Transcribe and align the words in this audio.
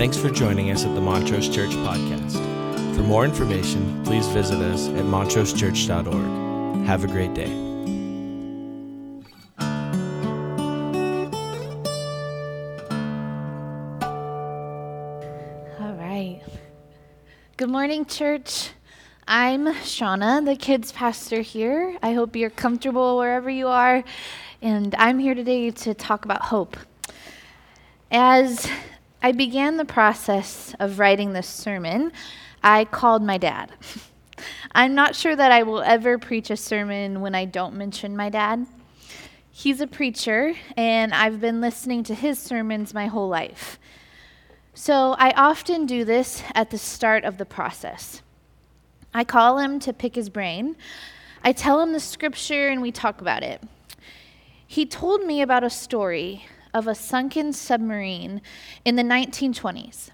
Thanks 0.00 0.16
for 0.16 0.30
joining 0.30 0.70
us 0.70 0.86
at 0.86 0.94
the 0.94 1.00
Montrose 1.02 1.46
Church 1.50 1.72
Podcast. 1.72 2.32
For 2.96 3.02
more 3.02 3.22
information, 3.22 4.02
please 4.02 4.26
visit 4.28 4.56
us 4.56 4.88
at 4.88 5.04
montrosechurch.org. 5.04 6.86
Have 6.86 7.04
a 7.04 7.06
great 7.06 7.34
day. 7.34 7.52
All 15.78 15.92
right. 15.96 16.40
Good 17.58 17.68
morning, 17.68 18.06
church. 18.06 18.70
I'm 19.28 19.66
Shauna, 19.66 20.42
the 20.42 20.56
kids' 20.56 20.92
pastor 20.92 21.42
here. 21.42 21.98
I 22.02 22.14
hope 22.14 22.36
you're 22.36 22.48
comfortable 22.48 23.18
wherever 23.18 23.50
you 23.50 23.68
are. 23.68 24.02
And 24.62 24.94
I'm 24.94 25.18
here 25.18 25.34
today 25.34 25.70
to 25.70 25.92
talk 25.92 26.24
about 26.24 26.40
hope. 26.40 26.78
As 28.10 28.66
I 29.22 29.32
began 29.32 29.76
the 29.76 29.84
process 29.84 30.74
of 30.78 30.98
writing 30.98 31.34
this 31.34 31.46
sermon, 31.46 32.10
I 32.62 32.86
called 32.86 33.22
my 33.22 33.36
dad. 33.36 33.70
I'm 34.72 34.94
not 34.94 35.14
sure 35.14 35.36
that 35.36 35.52
I 35.52 35.62
will 35.62 35.82
ever 35.82 36.16
preach 36.16 36.48
a 36.48 36.56
sermon 36.56 37.20
when 37.20 37.34
I 37.34 37.44
don't 37.44 37.74
mention 37.74 38.16
my 38.16 38.30
dad. 38.30 38.66
He's 39.50 39.82
a 39.82 39.86
preacher, 39.86 40.54
and 40.74 41.12
I've 41.12 41.38
been 41.38 41.60
listening 41.60 42.02
to 42.04 42.14
his 42.14 42.38
sermons 42.38 42.94
my 42.94 43.08
whole 43.08 43.28
life. 43.28 43.78
So 44.72 45.14
I 45.18 45.32
often 45.32 45.84
do 45.84 46.02
this 46.06 46.42
at 46.54 46.70
the 46.70 46.78
start 46.78 47.24
of 47.24 47.36
the 47.36 47.44
process. 47.44 48.22
I 49.12 49.24
call 49.24 49.58
him 49.58 49.80
to 49.80 49.92
pick 49.92 50.14
his 50.14 50.30
brain. 50.30 50.76
I 51.44 51.52
tell 51.52 51.82
him 51.82 51.92
the 51.92 52.00
scripture 52.00 52.68
and 52.68 52.80
we 52.80 52.90
talk 52.90 53.20
about 53.20 53.42
it. 53.42 53.62
He 54.66 54.86
told 54.86 55.26
me 55.26 55.42
about 55.42 55.62
a 55.62 55.68
story 55.68 56.46
of 56.72 56.86
a 56.86 56.94
sunken 56.94 57.52
submarine 57.52 58.40
in 58.84 58.96
the 58.96 59.02
1920s 59.02 60.10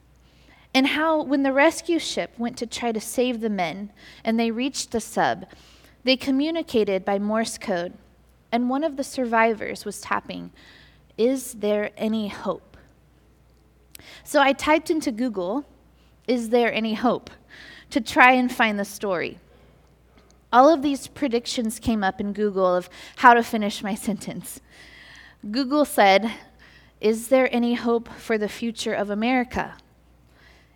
and 0.77 0.89
how, 0.89 1.23
when 1.23 1.43
the 1.43 1.55
rescue 1.55 1.99
ship 1.99 2.35
went 2.37 2.59
to 2.59 2.67
try 2.67 2.93
to 2.93 3.01
save 3.01 3.41
the 3.41 3.49
men 3.49 3.91
and 4.23 4.39
they 4.39 4.51
reached 4.51 4.91
the 4.91 5.01
sub, 5.01 5.47
they 6.05 6.19
communicated 6.19 7.03
by 7.03 7.19
Morse 7.19 7.57
code, 7.57 7.95
and 8.53 8.69
one 8.69 8.85
of 8.85 8.99
the 8.99 9.03
survivors 9.03 9.87
was 9.87 10.03
tapping, 10.03 10.51
Is 11.17 11.55
there 11.55 11.93
any 11.97 12.29
hope? 12.29 12.77
So 14.23 14.43
I 14.43 14.53
typed 14.53 14.91
into 14.91 15.11
Google, 15.11 15.65
Is 16.29 16.51
there 16.51 16.71
any 16.71 16.93
hope? 16.93 17.31
to 17.89 18.01
try 18.03 18.33
and 18.33 18.53
find 18.53 18.79
the 18.79 18.85
story. 18.85 19.39
All 20.53 20.69
of 20.69 20.83
these 20.83 21.07
predictions 21.07 21.79
came 21.79 22.05
up 22.05 22.21
in 22.21 22.35
Google 22.35 22.77
of 22.77 22.91
how 23.17 23.33
to 23.33 23.43
finish 23.43 23.83
my 23.83 23.95
sentence. 24.09 24.61
Google 25.51 25.87
said, 25.87 26.31
Is 27.07 27.29
there 27.29 27.49
any 27.55 27.75
hope 27.75 28.09
for 28.09 28.37
the 28.37 28.49
future 28.49 28.93
of 28.93 29.11
America? 29.11 29.77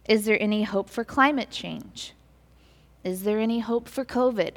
Is 0.09 0.27
there 0.27 0.41
any 0.41 0.63
hope 0.63 0.89
for 0.89 1.03
climate 1.03 1.51
change? 1.51 2.13
Is 3.03 3.25
there 3.25 3.41
any 3.41 3.59
hope 3.59 3.89
for 3.89 4.05
COVID? 4.05 4.53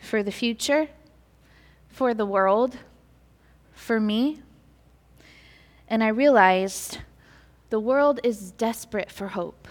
For 0.00 0.22
the 0.22 0.32
future? 0.32 0.88
For 1.90 2.14
the 2.14 2.24
world? 2.24 2.78
For 3.74 4.00
me? 4.00 4.40
And 5.88 6.02
I 6.02 6.08
realized 6.08 7.00
the 7.68 7.78
world 7.78 8.20
is 8.24 8.52
desperate 8.52 9.10
for 9.10 9.28
hope. 9.28 9.68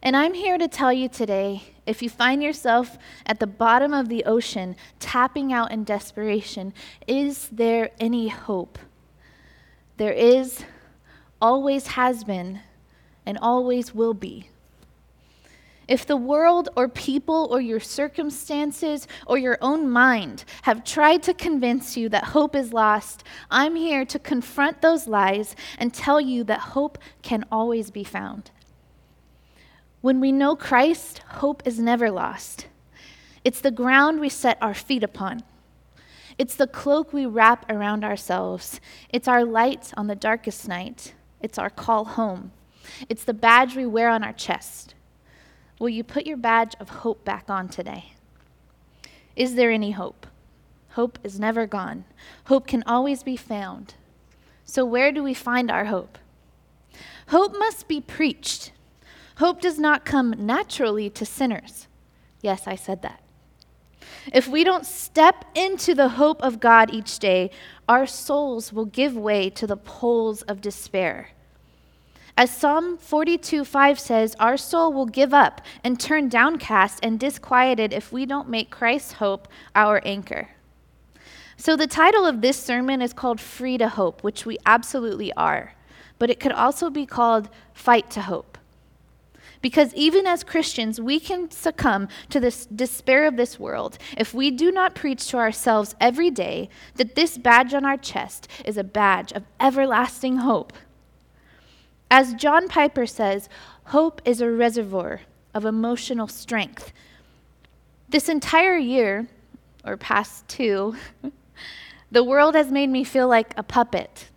And 0.00 0.16
I'm 0.16 0.34
here 0.34 0.58
to 0.58 0.68
tell 0.68 0.92
you 0.92 1.08
today 1.08 1.74
if 1.86 2.02
you 2.02 2.08
find 2.08 2.40
yourself 2.40 2.96
at 3.26 3.40
the 3.40 3.48
bottom 3.48 3.92
of 3.92 4.08
the 4.08 4.24
ocean, 4.26 4.76
tapping 5.00 5.52
out 5.52 5.72
in 5.72 5.82
desperation, 5.82 6.72
is 7.08 7.48
there 7.48 7.90
any 7.98 8.28
hope? 8.28 8.78
There 9.98 10.12
is, 10.12 10.64
always 11.42 11.88
has 11.88 12.22
been, 12.22 12.60
and 13.26 13.36
always 13.42 13.92
will 13.92 14.14
be. 14.14 14.48
If 15.88 16.06
the 16.06 16.16
world 16.16 16.68
or 16.76 16.88
people 16.88 17.48
or 17.50 17.60
your 17.60 17.80
circumstances 17.80 19.08
or 19.26 19.38
your 19.38 19.58
own 19.60 19.90
mind 19.90 20.44
have 20.62 20.84
tried 20.84 21.24
to 21.24 21.34
convince 21.34 21.96
you 21.96 22.08
that 22.10 22.24
hope 22.24 22.54
is 22.54 22.72
lost, 22.72 23.24
I'm 23.50 23.74
here 23.74 24.04
to 24.04 24.20
confront 24.20 24.82
those 24.82 25.08
lies 25.08 25.56
and 25.78 25.92
tell 25.92 26.20
you 26.20 26.44
that 26.44 26.60
hope 26.60 26.98
can 27.22 27.44
always 27.50 27.90
be 27.90 28.04
found. 28.04 28.52
When 30.00 30.20
we 30.20 30.30
know 30.30 30.54
Christ, 30.54 31.22
hope 31.26 31.66
is 31.66 31.80
never 31.80 32.08
lost. 32.08 32.68
It's 33.42 33.60
the 33.60 33.72
ground 33.72 34.20
we 34.20 34.28
set 34.28 34.58
our 34.62 34.74
feet 34.74 35.02
upon. 35.02 35.42
It's 36.38 36.54
the 36.54 36.68
cloak 36.68 37.12
we 37.12 37.26
wrap 37.26 37.70
around 37.70 38.04
ourselves. 38.04 38.80
It's 39.10 39.26
our 39.26 39.44
light 39.44 39.92
on 39.96 40.06
the 40.06 40.14
darkest 40.14 40.68
night. 40.68 41.14
It's 41.40 41.58
our 41.58 41.70
call 41.70 42.04
home. 42.04 42.52
It's 43.08 43.24
the 43.24 43.34
badge 43.34 43.76
we 43.76 43.86
wear 43.86 44.08
on 44.08 44.22
our 44.22 44.32
chest. 44.32 44.94
Will 45.78 45.88
you 45.88 46.04
put 46.04 46.26
your 46.26 46.36
badge 46.36 46.74
of 46.80 46.88
hope 46.88 47.24
back 47.24 47.44
on 47.48 47.68
today? 47.68 48.12
Is 49.36 49.56
there 49.56 49.70
any 49.70 49.92
hope? 49.92 50.26
Hope 50.90 51.18
is 51.22 51.38
never 51.38 51.66
gone. 51.66 52.04
Hope 52.46 52.66
can 52.66 52.82
always 52.84 53.22
be 53.22 53.36
found. 53.36 53.94
So, 54.64 54.84
where 54.84 55.12
do 55.12 55.22
we 55.22 55.34
find 55.34 55.70
our 55.70 55.86
hope? 55.86 56.18
Hope 57.28 57.52
must 57.58 57.88
be 57.88 58.00
preached. 58.00 58.72
Hope 59.36 59.60
does 59.60 59.78
not 59.78 60.04
come 60.04 60.34
naturally 60.36 61.08
to 61.10 61.24
sinners. 61.24 61.86
Yes, 62.42 62.66
I 62.66 62.74
said 62.74 63.02
that. 63.02 63.20
If 64.32 64.48
we 64.48 64.64
don't 64.64 64.86
step 64.86 65.44
into 65.54 65.94
the 65.94 66.10
hope 66.10 66.42
of 66.42 66.60
God 66.60 66.92
each 66.92 67.18
day, 67.18 67.50
our 67.88 68.06
souls 68.06 68.72
will 68.72 68.84
give 68.84 69.16
way 69.16 69.50
to 69.50 69.66
the 69.66 69.76
poles 69.76 70.42
of 70.42 70.60
despair. 70.60 71.30
As 72.36 72.50
Psalm 72.50 72.98
42 72.98 73.64
5 73.64 73.98
says, 73.98 74.36
our 74.38 74.56
soul 74.56 74.92
will 74.92 75.06
give 75.06 75.34
up 75.34 75.60
and 75.82 75.98
turn 75.98 76.28
downcast 76.28 77.00
and 77.02 77.18
disquieted 77.18 77.92
if 77.92 78.12
we 78.12 78.26
don't 78.26 78.48
make 78.48 78.70
Christ's 78.70 79.14
hope 79.14 79.48
our 79.74 80.00
anchor. 80.04 80.48
So, 81.56 81.74
the 81.74 81.88
title 81.88 82.24
of 82.24 82.40
this 82.40 82.56
sermon 82.56 83.02
is 83.02 83.12
called 83.12 83.40
Free 83.40 83.76
to 83.78 83.88
Hope, 83.88 84.22
which 84.22 84.46
we 84.46 84.58
absolutely 84.64 85.32
are, 85.32 85.74
but 86.20 86.30
it 86.30 86.38
could 86.38 86.52
also 86.52 86.90
be 86.90 87.04
called 87.04 87.48
Fight 87.74 88.08
to 88.10 88.20
Hope. 88.20 88.56
Because 89.60 89.92
even 89.94 90.26
as 90.26 90.44
Christians, 90.44 91.00
we 91.00 91.18
can 91.18 91.50
succumb 91.50 92.08
to 92.30 92.38
the 92.38 92.66
despair 92.74 93.26
of 93.26 93.36
this 93.36 93.58
world 93.58 93.98
if 94.16 94.32
we 94.32 94.50
do 94.50 94.70
not 94.70 94.94
preach 94.94 95.26
to 95.28 95.36
ourselves 95.36 95.96
every 96.00 96.30
day 96.30 96.68
that 96.94 97.14
this 97.14 97.38
badge 97.38 97.74
on 97.74 97.84
our 97.84 97.96
chest 97.96 98.48
is 98.64 98.76
a 98.76 98.84
badge 98.84 99.32
of 99.32 99.44
everlasting 99.58 100.38
hope. 100.38 100.72
As 102.10 102.34
John 102.34 102.68
Piper 102.68 103.06
says, 103.06 103.48
hope 103.86 104.22
is 104.24 104.40
a 104.40 104.50
reservoir 104.50 105.22
of 105.54 105.64
emotional 105.64 106.28
strength. 106.28 106.92
This 108.08 108.28
entire 108.28 108.76
year, 108.76 109.28
or 109.84 109.96
past 109.96 110.46
two, 110.48 110.96
the 112.10 112.24
world 112.24 112.54
has 112.54 112.70
made 112.70 112.88
me 112.88 113.04
feel 113.04 113.28
like 113.28 113.52
a 113.56 113.62
puppet 113.62 114.28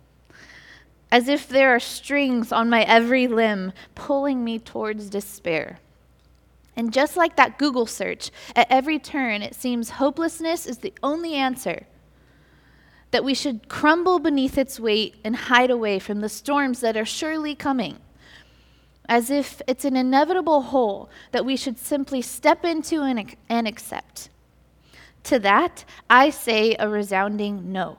as 1.12 1.28
if 1.28 1.46
there 1.46 1.68
are 1.68 1.78
strings 1.78 2.50
on 2.50 2.70
my 2.70 2.82
every 2.84 3.28
limb 3.28 3.70
pulling 3.94 4.42
me 4.42 4.58
towards 4.58 5.10
despair. 5.10 5.78
And 6.74 6.90
just 6.90 7.18
like 7.18 7.36
that 7.36 7.58
Google 7.58 7.84
search, 7.84 8.30
at 8.56 8.66
every 8.70 8.98
turn 8.98 9.42
it 9.42 9.54
seems 9.54 9.90
hopelessness 9.90 10.66
is 10.66 10.78
the 10.78 10.94
only 11.02 11.34
answer. 11.34 11.84
That 13.10 13.24
we 13.24 13.34
should 13.34 13.68
crumble 13.68 14.20
beneath 14.20 14.56
its 14.56 14.80
weight 14.80 15.16
and 15.22 15.36
hide 15.36 15.70
away 15.70 15.98
from 15.98 16.22
the 16.22 16.30
storms 16.30 16.80
that 16.80 16.96
are 16.96 17.04
surely 17.04 17.54
coming. 17.54 17.98
As 19.06 19.28
if 19.28 19.60
it's 19.68 19.84
an 19.84 19.96
inevitable 19.96 20.62
hole 20.62 21.10
that 21.32 21.44
we 21.44 21.56
should 21.58 21.78
simply 21.78 22.22
step 22.22 22.64
into 22.64 23.02
and, 23.02 23.36
and 23.50 23.68
accept. 23.68 24.30
To 25.24 25.38
that, 25.40 25.84
I 26.08 26.30
say 26.30 26.74
a 26.78 26.88
resounding 26.88 27.70
no. 27.70 27.98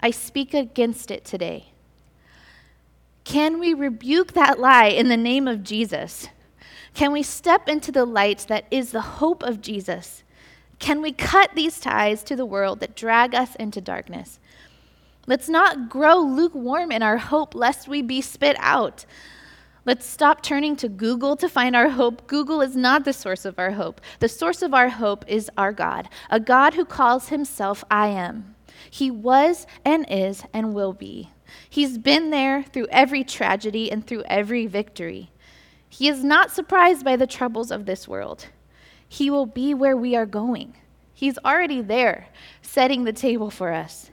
I 0.00 0.10
speak 0.10 0.52
against 0.52 1.12
it 1.12 1.24
today. 1.24 1.71
Can 3.24 3.58
we 3.58 3.74
rebuke 3.74 4.32
that 4.32 4.58
lie 4.58 4.86
in 4.86 5.08
the 5.08 5.16
name 5.16 5.46
of 5.46 5.62
Jesus? 5.62 6.28
Can 6.94 7.12
we 7.12 7.22
step 7.22 7.68
into 7.68 7.92
the 7.92 8.04
light 8.04 8.46
that 8.48 8.66
is 8.70 8.92
the 8.92 9.00
hope 9.00 9.42
of 9.42 9.60
Jesus? 9.60 10.24
Can 10.78 11.00
we 11.00 11.12
cut 11.12 11.50
these 11.54 11.80
ties 11.80 12.22
to 12.24 12.36
the 12.36 12.44
world 12.44 12.80
that 12.80 12.96
drag 12.96 13.34
us 13.34 13.54
into 13.56 13.80
darkness? 13.80 14.40
Let's 15.26 15.48
not 15.48 15.88
grow 15.88 16.18
lukewarm 16.18 16.90
in 16.90 17.02
our 17.02 17.18
hope 17.18 17.54
lest 17.54 17.86
we 17.86 18.02
be 18.02 18.20
spit 18.20 18.56
out. 18.58 19.06
Let's 19.84 20.06
stop 20.06 20.42
turning 20.42 20.76
to 20.76 20.88
Google 20.88 21.36
to 21.36 21.48
find 21.48 21.74
our 21.74 21.90
hope. 21.90 22.26
Google 22.26 22.60
is 22.60 22.76
not 22.76 23.04
the 23.04 23.12
source 23.12 23.44
of 23.44 23.58
our 23.58 23.72
hope. 23.72 24.00
The 24.18 24.28
source 24.28 24.62
of 24.62 24.74
our 24.74 24.88
hope 24.88 25.24
is 25.28 25.50
our 25.56 25.72
God, 25.72 26.08
a 26.30 26.38
God 26.38 26.74
who 26.74 26.84
calls 26.84 27.28
himself 27.28 27.84
I 27.90 28.08
am. 28.08 28.54
He 28.90 29.10
was 29.10 29.66
and 29.84 30.04
is 30.08 30.44
and 30.52 30.74
will 30.74 30.92
be. 30.92 31.30
He's 31.68 31.98
been 31.98 32.30
there 32.30 32.62
through 32.62 32.86
every 32.90 33.24
tragedy 33.24 33.90
and 33.90 34.06
through 34.06 34.22
every 34.26 34.66
victory. 34.66 35.30
He 35.88 36.08
is 36.08 36.24
not 36.24 36.50
surprised 36.50 37.04
by 37.04 37.16
the 37.16 37.26
troubles 37.26 37.70
of 37.70 37.86
this 37.86 38.08
world. 38.08 38.46
He 39.08 39.30
will 39.30 39.46
be 39.46 39.74
where 39.74 39.96
we 39.96 40.16
are 40.16 40.26
going. 40.26 40.74
He's 41.12 41.38
already 41.44 41.82
there, 41.82 42.28
setting 42.62 43.04
the 43.04 43.12
table 43.12 43.50
for 43.50 43.72
us. 43.72 44.10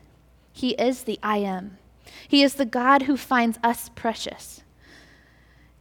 He 0.52 0.72
is 0.72 1.04
the 1.04 1.18
I 1.24 1.38
am. 1.38 1.78
He 2.28 2.44
is 2.44 2.56
the 2.56 2.66
God 2.66 3.04
who 3.04 3.16
finds 3.16 3.58
us 3.64 3.90
precious. 3.96 4.62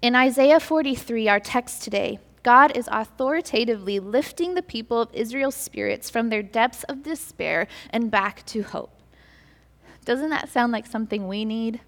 In 0.01 0.15
Isaiah 0.15 0.61
43, 0.61 1.29
our 1.29 1.41
text 1.41 1.83
today, 1.83 2.21
God 2.45 2.77
is 2.77 2.89
authoritatively 2.91 3.99
lifting 3.99 4.55
the 4.55 4.63
people 4.63 5.01
of 5.01 5.13
Israel's 5.13 5.57
spirits 5.57 6.09
from 6.09 6.29
their 6.29 6.43
depths 6.43 6.85
of 6.85 7.03
despair 7.03 7.67
and 7.91 8.11
back 8.11 8.47
to 8.47 8.63
hope. 8.63 8.98
Doesn't 10.09 10.31
that 10.31 10.49
sound 10.49 10.73
like 10.73 10.87
something 10.87 11.29
we 11.29 11.45
need? 11.45 11.81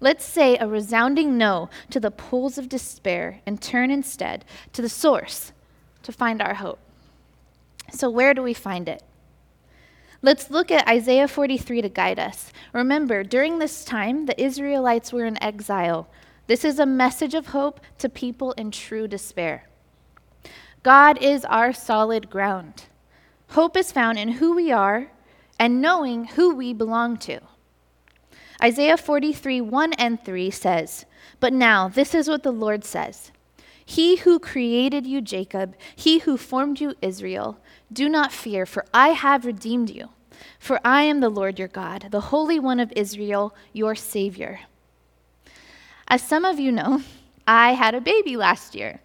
Let's 0.00 0.24
say 0.24 0.56
a 0.56 0.66
resounding 0.66 1.36
no 1.36 1.68
to 1.90 2.00
the 2.00 2.10
pools 2.10 2.56
of 2.56 2.70
despair 2.70 3.42
and 3.44 3.60
turn 3.60 3.90
instead 3.90 4.46
to 4.72 4.80
the 4.80 4.88
source 4.88 5.52
to 6.04 6.10
find 6.10 6.40
our 6.40 6.54
hope. 6.54 6.78
So, 7.92 8.08
where 8.08 8.32
do 8.32 8.42
we 8.42 8.54
find 8.54 8.88
it? 8.88 9.02
Let's 10.22 10.50
look 10.50 10.70
at 10.70 10.88
Isaiah 10.88 11.28
43 11.28 11.82
to 11.82 11.90
guide 11.90 12.18
us. 12.18 12.50
Remember, 12.72 13.22
during 13.22 13.58
this 13.58 13.84
time, 13.84 14.24
the 14.24 14.42
Israelites 14.42 15.12
were 15.12 15.26
in 15.26 15.36
exile. 15.42 16.08
This 16.46 16.64
is 16.64 16.78
a 16.78 16.86
message 16.86 17.34
of 17.34 17.48
hope 17.48 17.78
to 17.98 18.08
people 18.08 18.52
in 18.52 18.70
true 18.70 19.06
despair. 19.06 19.68
God 20.82 21.22
is 21.22 21.44
our 21.44 21.74
solid 21.74 22.30
ground. 22.30 22.84
Hope 23.48 23.76
is 23.76 23.92
found 23.92 24.18
in 24.18 24.28
who 24.28 24.56
we 24.56 24.72
are 24.72 25.10
and 25.58 25.80
knowing 25.80 26.26
who 26.26 26.54
we 26.54 26.72
belong 26.72 27.16
to. 27.18 27.40
Isaiah 28.62 28.96
43, 28.96 29.60
1 29.60 29.92
and 29.94 30.22
3 30.24 30.50
says, 30.50 31.04
But 31.40 31.52
now, 31.52 31.88
this 31.88 32.14
is 32.14 32.28
what 32.28 32.42
the 32.42 32.52
Lord 32.52 32.84
says 32.84 33.30
He 33.84 34.16
who 34.16 34.38
created 34.38 35.06
you, 35.06 35.20
Jacob, 35.20 35.74
he 35.94 36.20
who 36.20 36.36
formed 36.36 36.80
you, 36.80 36.94
Israel, 37.02 37.58
do 37.92 38.08
not 38.08 38.32
fear, 38.32 38.66
for 38.66 38.84
I 38.92 39.08
have 39.10 39.44
redeemed 39.44 39.90
you. 39.90 40.10
For 40.58 40.80
I 40.84 41.02
am 41.02 41.20
the 41.20 41.28
Lord 41.28 41.58
your 41.58 41.68
God, 41.68 42.08
the 42.10 42.20
Holy 42.20 42.58
One 42.58 42.80
of 42.80 42.92
Israel, 42.94 43.54
your 43.72 43.94
Savior. 43.94 44.60
As 46.08 46.22
some 46.22 46.44
of 46.44 46.58
you 46.58 46.72
know, 46.72 47.02
I 47.46 47.72
had 47.72 47.94
a 47.94 48.00
baby 48.00 48.36
last 48.36 48.74
year. 48.74 49.00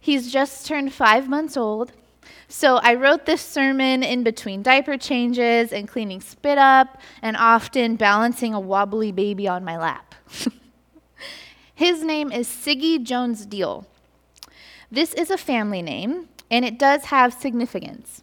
He's 0.00 0.32
just 0.32 0.66
turned 0.66 0.92
five 0.92 1.28
months 1.28 1.56
old. 1.56 1.92
So 2.48 2.76
I 2.76 2.94
wrote 2.94 3.26
this 3.26 3.40
sermon 3.40 4.02
in 4.02 4.22
between 4.22 4.62
diaper 4.62 4.96
changes 4.96 5.72
and 5.72 5.88
cleaning 5.88 6.20
spit 6.20 6.58
up, 6.58 7.00
and 7.22 7.36
often 7.36 7.96
balancing 7.96 8.54
a 8.54 8.60
wobbly 8.60 9.12
baby 9.12 9.48
on 9.48 9.64
my 9.64 9.78
lap. 9.78 10.14
His 11.74 12.02
name 12.02 12.30
is 12.30 12.46
Siggy 12.46 13.02
Jones 13.02 13.46
Deal. 13.46 13.86
This 14.90 15.14
is 15.14 15.30
a 15.30 15.38
family 15.38 15.82
name, 15.82 16.28
and 16.50 16.64
it 16.64 16.78
does 16.78 17.06
have 17.06 17.32
significance. 17.32 18.22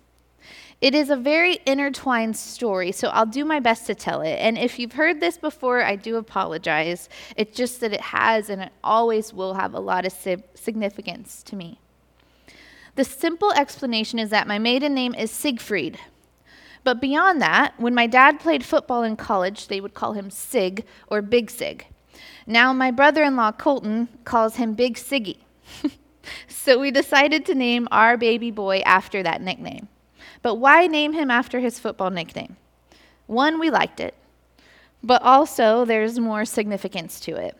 It 0.81 0.95
is 0.95 1.09
a 1.09 1.17
very 1.17 1.59
intertwined 1.65 2.37
story, 2.37 2.93
so 2.93 3.09
I'll 3.09 3.25
do 3.25 3.43
my 3.43 3.59
best 3.59 3.85
to 3.87 3.95
tell 3.95 4.21
it. 4.21 4.35
And 4.35 4.57
if 4.57 4.79
you've 4.79 4.93
heard 4.93 5.19
this 5.19 5.37
before, 5.37 5.83
I 5.83 5.97
do 5.97 6.15
apologize. 6.15 7.09
It's 7.35 7.57
just 7.57 7.81
that 7.81 7.91
it 7.91 7.99
has 7.99 8.49
and 8.49 8.61
it 8.61 8.71
always 8.81 9.33
will 9.33 9.55
have 9.55 9.73
a 9.73 9.79
lot 9.79 10.05
of 10.05 10.13
significance 10.53 11.43
to 11.43 11.55
me. 11.57 11.79
The 12.99 13.05
simple 13.05 13.53
explanation 13.53 14.19
is 14.19 14.29
that 14.31 14.45
my 14.45 14.59
maiden 14.59 14.93
name 14.93 15.15
is 15.15 15.31
Siegfried. 15.31 15.97
But 16.83 16.99
beyond 16.99 17.41
that, 17.41 17.73
when 17.79 17.95
my 17.95 18.07
dad 18.07 18.41
played 18.41 18.65
football 18.65 19.03
in 19.03 19.15
college, 19.15 19.69
they 19.69 19.79
would 19.79 19.93
call 19.93 20.11
him 20.11 20.29
Sig 20.29 20.83
or 21.07 21.21
Big 21.21 21.49
Sig. 21.49 21.87
Now 22.45 22.73
my 22.73 22.91
brother 22.91 23.23
in 23.23 23.37
law, 23.37 23.53
Colton, 23.53 24.09
calls 24.25 24.57
him 24.57 24.73
Big 24.73 24.95
Siggy. 24.95 25.37
so 26.49 26.77
we 26.77 26.91
decided 26.91 27.45
to 27.45 27.55
name 27.55 27.87
our 27.89 28.17
baby 28.17 28.51
boy 28.51 28.79
after 28.79 29.23
that 29.23 29.41
nickname. 29.41 29.87
But 30.41 30.55
why 30.55 30.85
name 30.87 31.13
him 31.13 31.31
after 31.31 31.61
his 31.61 31.79
football 31.79 32.09
nickname? 32.09 32.57
One, 33.27 33.61
we 33.61 33.69
liked 33.69 34.01
it, 34.01 34.13
but 35.01 35.21
also 35.21 35.85
there's 35.85 36.19
more 36.19 36.43
significance 36.43 37.21
to 37.21 37.37
it. 37.37 37.57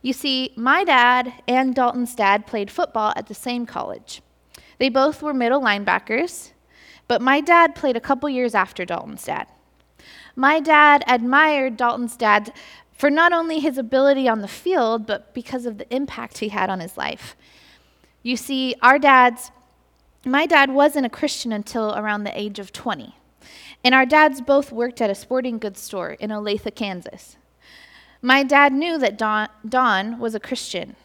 You 0.00 0.12
see, 0.12 0.52
my 0.54 0.84
dad 0.84 1.32
and 1.48 1.74
Dalton's 1.74 2.14
dad 2.14 2.46
played 2.46 2.70
football 2.70 3.12
at 3.16 3.26
the 3.26 3.34
same 3.34 3.66
college. 3.66 4.22
They 4.78 4.88
both 4.88 5.22
were 5.22 5.34
middle 5.34 5.60
linebackers, 5.60 6.52
but 7.08 7.22
my 7.22 7.40
dad 7.40 7.74
played 7.74 7.96
a 7.96 8.00
couple 8.00 8.28
years 8.28 8.54
after 8.54 8.84
Dalton's 8.84 9.24
dad. 9.24 9.46
My 10.34 10.60
dad 10.60 11.02
admired 11.06 11.76
Dalton's 11.76 12.16
dad 12.16 12.52
for 12.92 13.10
not 13.10 13.32
only 13.32 13.60
his 13.60 13.78
ability 13.78 14.28
on 14.28 14.40
the 14.40 14.48
field, 14.48 15.06
but 15.06 15.34
because 15.34 15.66
of 15.66 15.78
the 15.78 15.94
impact 15.94 16.38
he 16.38 16.48
had 16.48 16.70
on 16.70 16.80
his 16.80 16.96
life. 16.96 17.36
You 18.22 18.36
see, 18.36 18.74
our 18.82 18.98
dads, 18.98 19.50
my 20.24 20.46
dad 20.46 20.70
wasn't 20.70 21.06
a 21.06 21.10
Christian 21.10 21.52
until 21.52 21.94
around 21.94 22.24
the 22.24 22.38
age 22.38 22.58
of 22.58 22.72
20. 22.72 23.14
And 23.84 23.94
our 23.94 24.06
dads 24.06 24.40
both 24.40 24.72
worked 24.72 25.00
at 25.00 25.10
a 25.10 25.14
sporting 25.14 25.58
goods 25.58 25.80
store 25.80 26.10
in 26.12 26.30
Olathe, 26.30 26.74
Kansas. 26.74 27.36
My 28.20 28.42
dad 28.42 28.72
knew 28.72 28.98
that 28.98 29.18
Don, 29.18 29.48
Don 29.66 30.18
was 30.18 30.34
a 30.34 30.40
Christian. 30.40 30.96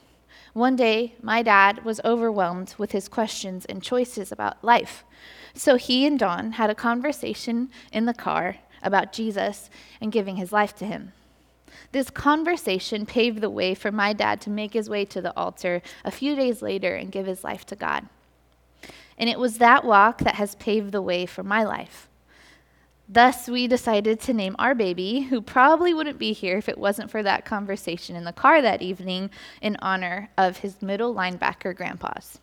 One 0.54 0.76
day, 0.76 1.16
my 1.22 1.42
dad 1.44 1.86
was 1.86 2.02
overwhelmed 2.04 2.76
with 2.78 2.92
his 2.92 3.08
questions 3.08 3.66
and 3.66 3.82
choices 3.82 4.32
about 4.32 4.64
life. 4.64 5.06
So 5.54 5.76
he 5.76 6.06
and 6.06 6.20
Don 6.20 6.54
had 6.54 6.70
a 6.70 6.76
conversation 6.76 7.70
in 7.92 8.06
the 8.06 8.14
car 8.14 8.58
about 8.84 9.14
Jesus 9.14 9.70
and 10.02 10.12
giving 10.12 10.36
his 10.36 10.52
life 10.52 10.76
to 10.78 10.86
him. 10.86 11.14
This 11.94 12.10
conversation 12.10 13.06
paved 13.06 13.42
the 13.42 13.50
way 13.50 13.74
for 13.74 13.92
my 13.92 14.12
dad 14.14 14.42
to 14.42 14.50
make 14.50 14.74
his 14.74 14.90
way 14.90 15.06
to 15.06 15.22
the 15.22 15.36
altar 15.38 15.82
a 16.04 16.12
few 16.12 16.36
days 16.36 16.62
later 16.62 16.96
and 16.96 17.12
give 17.12 17.26
his 17.26 17.44
life 17.44 17.66
to 17.68 17.76
God. 17.76 18.08
And 19.18 19.30
it 19.30 19.40
was 19.40 19.58
that 19.58 19.86
walk 19.86 20.20
that 20.20 20.36
has 20.36 20.56
paved 20.56 20.92
the 20.92 21.02
way 21.02 21.26
for 21.26 21.44
my 21.44 21.64
life. 21.64 22.10
Thus, 23.14 23.50
we 23.50 23.68
decided 23.68 24.22
to 24.22 24.34
name 24.34 24.56
our 24.58 24.74
baby, 24.74 25.24
who 25.24 25.42
probably 25.42 25.94
wouldn't 25.94 26.18
be 26.18 26.32
here 26.32 26.58
if 26.58 26.70
it 26.70 26.78
wasn't 26.78 27.12
for 27.12 27.22
that 27.22 27.44
conversation 27.44 28.16
in 28.16 28.24
the 28.24 28.32
car 28.32 28.62
that 28.62 28.82
evening, 28.82 29.30
in 29.62 29.76
honor 29.82 30.30
of 30.38 30.60
his 30.60 30.82
middle 30.82 31.14
linebacker 31.14 31.76
grandpas. 31.76 32.40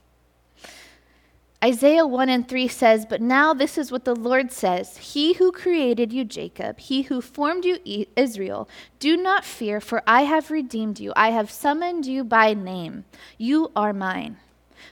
Isaiah 1.65 2.07
1 2.07 2.29
and 2.29 2.47
3 2.47 2.69
says, 2.69 3.07
But 3.07 3.23
now 3.23 3.55
this 3.55 3.79
is 3.79 3.91
what 3.91 4.05
the 4.05 4.15
Lord 4.15 4.53
says 4.53 4.99
He 4.99 5.33
who 5.33 5.53
created 5.53 6.13
you, 6.13 6.27
Jacob, 6.27 6.79
he 6.79 7.03
who 7.03 7.23
formed 7.23 7.65
you, 7.65 7.79
Israel, 8.15 8.69
do 8.99 9.17
not 9.17 9.47
fear, 9.47 9.81
for 9.81 10.03
I 10.07 10.23
have 10.23 10.51
redeemed 10.51 11.01
you. 11.01 11.15
I 11.17 11.31
have 11.31 11.51
summoned 11.51 12.05
you 12.05 12.25
by 12.25 12.53
name. 12.53 13.07
You 13.39 13.73
are 13.75 13.95
mine. 13.95 14.37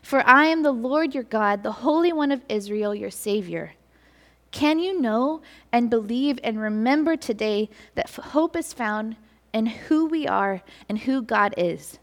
For 0.01 0.27
I 0.27 0.47
am 0.47 0.63
the 0.63 0.73
Lord 0.73 1.15
your 1.15 1.23
God, 1.23 1.63
the 1.63 1.71
Holy 1.73 2.15
One 2.15 2.33
of 2.33 2.43
Israel, 2.49 2.95
your 2.95 3.11
Savior. 3.11 3.75
Can 4.57 4.79
you 4.79 4.99
know 4.99 5.43
and 5.71 5.91
believe 5.91 6.39
and 6.43 6.59
remember 6.59 7.15
today 7.15 7.69
that 7.95 8.09
hope 8.09 8.57
is 8.57 8.73
found 8.73 9.17
in 9.53 9.67
who 9.67 10.07
we 10.07 10.27
are 10.27 10.63
and 10.89 11.01
who 11.01 11.21
God 11.21 11.53
is? 11.59 11.99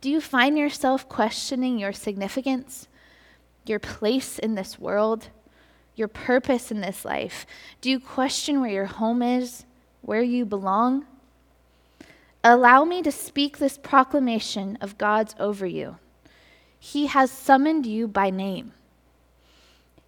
Do 0.00 0.10
you 0.10 0.20
find 0.20 0.58
yourself 0.58 1.08
questioning 1.08 1.78
your 1.78 1.92
significance? 1.92 2.88
your 3.66 3.78
place 3.78 4.38
in 4.38 4.54
this 4.54 4.78
world, 4.78 5.28
your 5.96 6.08
purpose 6.08 6.70
in 6.70 6.80
this 6.80 7.04
life? 7.04 7.46
Do 7.80 7.90
you 7.90 8.00
question 8.00 8.60
where 8.60 8.70
your 8.70 8.86
home 8.86 9.22
is, 9.22 9.64
where 10.02 10.22
you 10.22 10.44
belong? 10.44 11.06
Allow 12.42 12.84
me 12.84 13.02
to 13.02 13.12
speak 13.12 13.58
this 13.58 13.78
proclamation 13.78 14.76
of 14.80 14.98
God's 14.98 15.34
over 15.38 15.66
you. 15.66 15.96
He 16.78 17.06
has 17.06 17.30
summoned 17.30 17.86
you 17.86 18.06
by 18.06 18.28
name. 18.28 18.72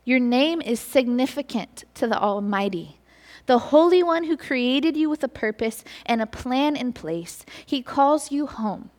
Your 0.07 0.21
name 0.21 0.63
is 0.63 0.79
significant 0.79 1.83
to 1.95 2.07
the 2.07 2.17
Almighty, 2.17 3.01
the 3.47 3.59
Holy 3.59 4.05
One 4.05 4.23
who 4.23 4.37
created 4.37 4.97
you 4.97 5.11
with 5.11 5.25
a 5.25 5.29
purpose 5.29 5.83
and 6.07 6.23
a 6.23 6.27
plan 6.27 6.77
in 6.77 6.93
place. 6.93 7.45
He 7.67 7.83
calls 7.83 8.31
you 8.31 8.47
home 8.47 8.91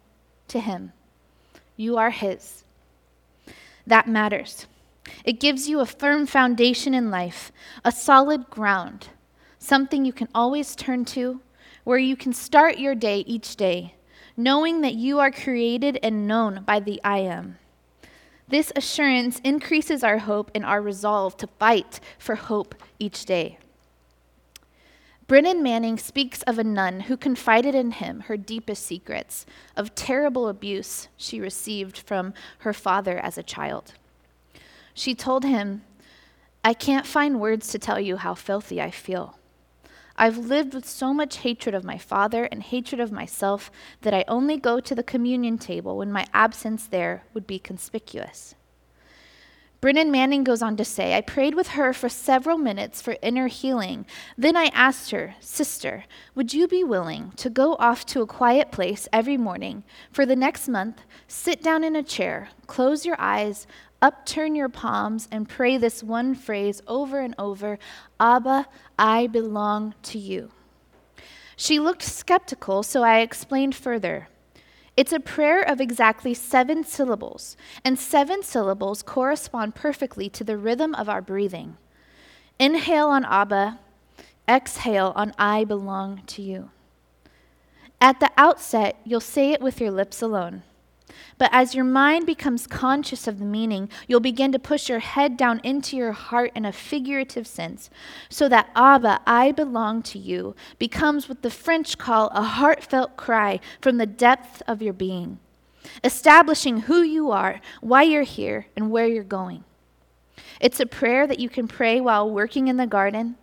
to 0.50 0.60
Him. 0.60 0.92
You 1.78 1.96
are 1.96 2.10
His. 2.10 2.66
That 3.88 4.10
matters. 4.10 4.68
It 5.24 5.40
gives 5.40 5.70
you 5.70 5.80
a 5.80 5.86
firm 5.86 6.28
foundation 6.28 6.94
in 6.94 7.10
life, 7.10 7.54
a 7.86 7.92
solid 7.94 8.50
ground, 8.50 9.08
something 9.60 10.04
you 10.04 10.12
can 10.12 10.28
always 10.36 10.76
turn 10.76 11.06
to, 11.06 11.40
where 11.86 11.98
you 11.98 12.18
can 12.18 12.34
start 12.34 12.80
your 12.80 12.96
day 12.96 13.20
each 13.20 13.56
day, 13.56 13.96
knowing 14.36 14.82
that 14.82 14.96
you 14.96 15.20
are 15.20 15.32
created 15.32 16.00
and 16.04 16.28
known 16.28 16.64
by 16.66 16.82
the 16.82 17.00
I 17.02 17.20
am. 17.20 17.60
This 18.48 18.72
assurance 18.76 19.40
increases 19.44 20.04
our 20.04 20.20
hope 20.20 20.52
and 20.56 20.64
our 20.64 20.82
resolve 20.82 21.36
to 21.38 21.48
fight 21.48 22.00
for 22.18 22.36
hope 22.36 22.76
each 22.98 23.26
day. 23.26 23.58
Brennan 25.28 25.62
Manning 25.62 25.98
speaks 25.98 26.42
of 26.44 26.58
a 26.58 26.64
nun 26.64 27.02
who 27.02 27.18
confided 27.18 27.76
in 27.76 27.92
him 27.92 28.22
her 28.22 28.38
deepest 28.38 28.86
secrets 28.86 29.46
of 29.76 29.94
terrible 29.94 30.48
abuse 30.48 31.10
she 31.18 31.42
received 31.42 31.98
from 31.98 32.34
her 32.60 32.72
father 32.72 33.18
as 33.18 33.38
a 33.38 33.44
child. 33.44 33.94
She 34.94 35.14
told 35.14 35.44
him, 35.44 35.84
I 36.64 36.74
can't 36.74 37.06
find 37.06 37.42
words 37.42 37.68
to 37.70 37.80
tell 37.80 38.00
you 38.00 38.16
how 38.16 38.34
filthy 38.34 38.82
I 38.82 38.90
feel. 38.90 39.37
I've 40.18 40.38
lived 40.38 40.74
with 40.74 40.88
so 40.88 41.14
much 41.14 41.38
hatred 41.38 41.76
of 41.76 41.84
my 41.84 41.98
father 41.98 42.46
and 42.46 42.64
hatred 42.64 43.00
of 43.00 43.12
myself 43.12 43.70
that 44.02 44.14
I 44.14 44.26
only 44.28 44.58
go 44.58 44.80
to 44.80 44.96
the 44.96 45.04
communion 45.04 45.58
table 45.58 45.98
when 45.98 46.12
my 46.12 46.26
absence 46.34 46.88
there 46.88 47.24
would 47.34 47.46
be 47.46 47.60
conspicuous. 47.60 48.56
Brennan 49.80 50.10
Manning 50.10 50.44
goes 50.44 50.64
on 50.64 50.76
to 50.78 50.84
say, 50.84 51.16
I 51.16 51.22
prayed 51.22 51.54
with 51.54 51.70
her 51.70 51.94
for 51.94 52.10
several 52.10 52.58
minutes 52.58 53.00
for 53.00 53.16
inner 53.22 53.46
healing. 53.46 54.08
Then 54.36 54.58
I 54.58 54.72
asked 54.74 55.12
her, 55.12 55.36
Sister, 55.40 56.06
would 56.34 56.52
you 56.52 56.68
be 56.68 56.84
willing 56.84 57.32
to 57.36 57.52
go 57.52 57.76
off 57.76 58.04
to 58.08 58.24
a 58.24 58.28
quiet 58.28 58.72
place 58.72 59.08
every 59.14 59.38
morning 59.38 59.84
for 60.12 60.26
the 60.26 60.36
next 60.36 60.68
month, 60.68 61.02
sit 61.28 61.62
down 61.62 61.84
in 61.84 61.96
a 61.96 62.02
chair, 62.02 62.50
close 62.66 63.06
your 63.06 63.18
eyes, 63.20 63.68
upturn 64.02 64.56
your 64.56 64.70
palms, 64.70 65.28
and 65.32 65.50
pray 65.50 65.78
this 65.78 66.04
one 66.04 66.36
phrase 66.36 66.82
over 66.88 67.20
and 67.20 67.36
over 67.38 67.80
Abba, 68.20 68.68
I 68.98 69.28
belong 69.28 69.96
to 70.04 70.18
you? 70.18 70.52
She 71.56 71.80
looked 71.80 72.04
skeptical, 72.04 72.84
so 72.84 73.04
I 73.04 73.20
explained 73.20 73.76
further. 73.76 74.28
It's 74.96 75.14
a 75.14 75.20
prayer 75.20 75.62
of 75.62 75.80
exactly 75.80 76.34
seven 76.34 76.84
syllables, 76.84 77.58
and 77.84 78.00
seven 78.00 78.44
syllables 78.44 79.04
correspond 79.04 79.76
perfectly 79.76 80.30
to 80.30 80.44
the 80.44 80.58
rhythm 80.58 80.96
of 80.96 81.08
our 81.08 81.22
breathing. 81.22 81.78
Inhale 82.60 83.08
on 83.08 83.26
Abba, 83.26 83.80
exhale 84.48 85.14
on 85.16 85.34
I 85.38 85.64
belong 85.66 86.24
to 86.28 86.42
you. 86.42 86.72
At 88.00 88.20
the 88.20 88.32
outset, 88.38 88.98
you'll 89.04 89.20
say 89.20 89.52
it 89.52 89.62
with 89.62 89.82
your 89.82 89.92
lips 89.92 90.22
alone. 90.22 90.64
But 91.38 91.50
as 91.54 91.76
your 91.76 91.86
mind 91.86 92.26
becomes 92.26 92.68
conscious 92.68 93.28
of 93.28 93.40
the 93.40 93.46
meaning, 93.46 93.90
you'll 94.08 94.20
begin 94.20 94.52
to 94.52 94.60
push 94.60 94.90
your 94.90 95.00
head 95.00 95.38
down 95.38 95.62
into 95.64 95.96
your 95.96 96.12
heart 96.12 96.52
in 96.56 96.66
a 96.66 96.72
figurative 96.72 97.48
sense, 97.48 97.90
so 98.30 98.50
that 98.50 98.70
Abba, 98.76 99.22
I 99.26 99.52
belong 99.52 100.02
to 100.04 100.20
you, 100.20 100.56
becomes 100.80 101.30
what 101.30 101.44
the 101.44 101.50
French 101.52 101.98
call 101.98 102.30
a 102.34 102.42
heartfelt 102.42 103.18
cry 103.18 103.60
from 103.82 103.98
the 103.98 104.06
depth 104.06 104.62
of 104.68 104.82
your 104.82 104.94
being, 104.94 105.40
establishing 106.04 106.82
who 106.82 107.02
you 107.02 107.32
are, 107.32 107.62
why 107.82 108.04
you're 108.04 108.24
here, 108.24 108.68
and 108.76 108.92
where 108.92 109.08
you're 109.08 109.24
going. 109.24 109.64
It's 110.60 110.80
a 110.80 110.86
prayer 110.86 111.28
that 111.28 111.40
you 111.40 111.50
can 111.50 111.68
pray 111.68 112.02
while 112.02 112.30
working 112.30 112.68
in 112.68 112.78
the 112.78 112.88
garden, 112.88 113.38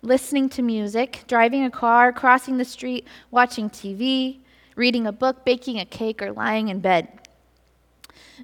listening 0.00 0.48
to 0.50 0.62
music, 0.62 1.24
driving 1.26 1.64
a 1.64 1.70
car, 1.70 2.12
crossing 2.12 2.56
the 2.56 2.64
street, 2.64 3.06
watching 3.30 3.68
TV, 3.68 4.38
reading 4.76 5.06
a 5.06 5.12
book, 5.12 5.44
baking 5.44 5.78
a 5.78 5.84
cake, 5.84 6.22
or 6.22 6.32
lying 6.32 6.68
in 6.68 6.80
bed. 6.80 7.08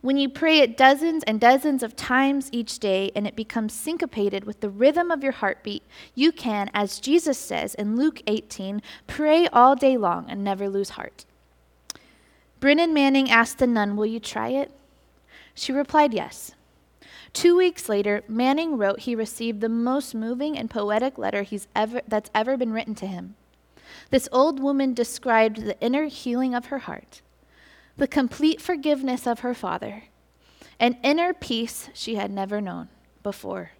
When 0.00 0.16
you 0.16 0.28
pray 0.28 0.58
it 0.58 0.76
dozens 0.76 1.24
and 1.24 1.40
dozens 1.40 1.82
of 1.82 1.96
times 1.96 2.48
each 2.52 2.78
day 2.78 3.10
and 3.16 3.26
it 3.26 3.34
becomes 3.34 3.72
syncopated 3.72 4.44
with 4.44 4.60
the 4.60 4.70
rhythm 4.70 5.10
of 5.10 5.22
your 5.22 5.32
heartbeat, 5.32 5.82
you 6.14 6.30
can, 6.30 6.70
as 6.72 7.00
Jesus 7.00 7.38
says 7.38 7.74
in 7.74 7.96
Luke 7.96 8.22
18, 8.26 8.80
pray 9.06 9.48
all 9.48 9.74
day 9.74 9.96
long 9.96 10.26
and 10.28 10.44
never 10.44 10.68
lose 10.68 10.90
heart. 10.90 11.24
Brennan 12.60 12.92
Manning 12.92 13.30
asked 13.30 13.58
the 13.58 13.66
nun, 13.66 13.96
Will 13.96 14.06
you 14.06 14.20
try 14.20 14.48
it? 14.48 14.70
She 15.54 15.72
replied, 15.72 16.14
Yes. 16.14 16.52
Two 17.32 17.56
weeks 17.56 17.88
later, 17.88 18.22
Manning 18.28 18.76
wrote 18.76 19.00
he 19.00 19.14
received 19.14 19.60
the 19.60 19.68
most 19.68 20.14
moving 20.14 20.56
and 20.56 20.70
poetic 20.70 21.18
letter 21.18 21.42
he's 21.42 21.68
ever, 21.74 22.00
that's 22.08 22.30
ever 22.34 22.56
been 22.56 22.72
written 22.72 22.94
to 22.96 23.06
him. 23.06 23.36
This 24.10 24.28
old 24.32 24.60
woman 24.60 24.94
described 24.94 25.62
the 25.62 25.78
inner 25.80 26.06
healing 26.06 26.54
of 26.54 26.66
her 26.66 26.78
heart 26.78 27.22
the 27.98 28.06
complete 28.06 28.62
forgiveness 28.62 29.26
of 29.26 29.40
her 29.40 29.52
father, 29.52 30.04
an 30.78 30.96
inner 31.02 31.34
peace 31.34 31.90
she 31.92 32.14
had 32.14 32.30
never 32.30 32.60
known 32.60 32.88
before. 33.24 33.72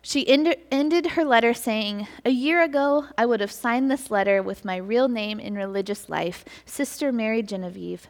She 0.00 0.26
end- 0.28 0.54
ended 0.70 1.06
her 1.08 1.24
letter 1.24 1.52
saying, 1.52 2.06
A 2.24 2.30
year 2.30 2.62
ago, 2.62 3.06
I 3.18 3.26
would 3.26 3.40
have 3.40 3.50
signed 3.50 3.90
this 3.90 4.10
letter 4.10 4.40
with 4.40 4.64
my 4.64 4.76
real 4.76 5.08
name 5.08 5.40
in 5.40 5.56
religious 5.56 6.08
life, 6.08 6.44
Sister 6.64 7.10
Mary 7.10 7.42
Genevieve. 7.42 8.08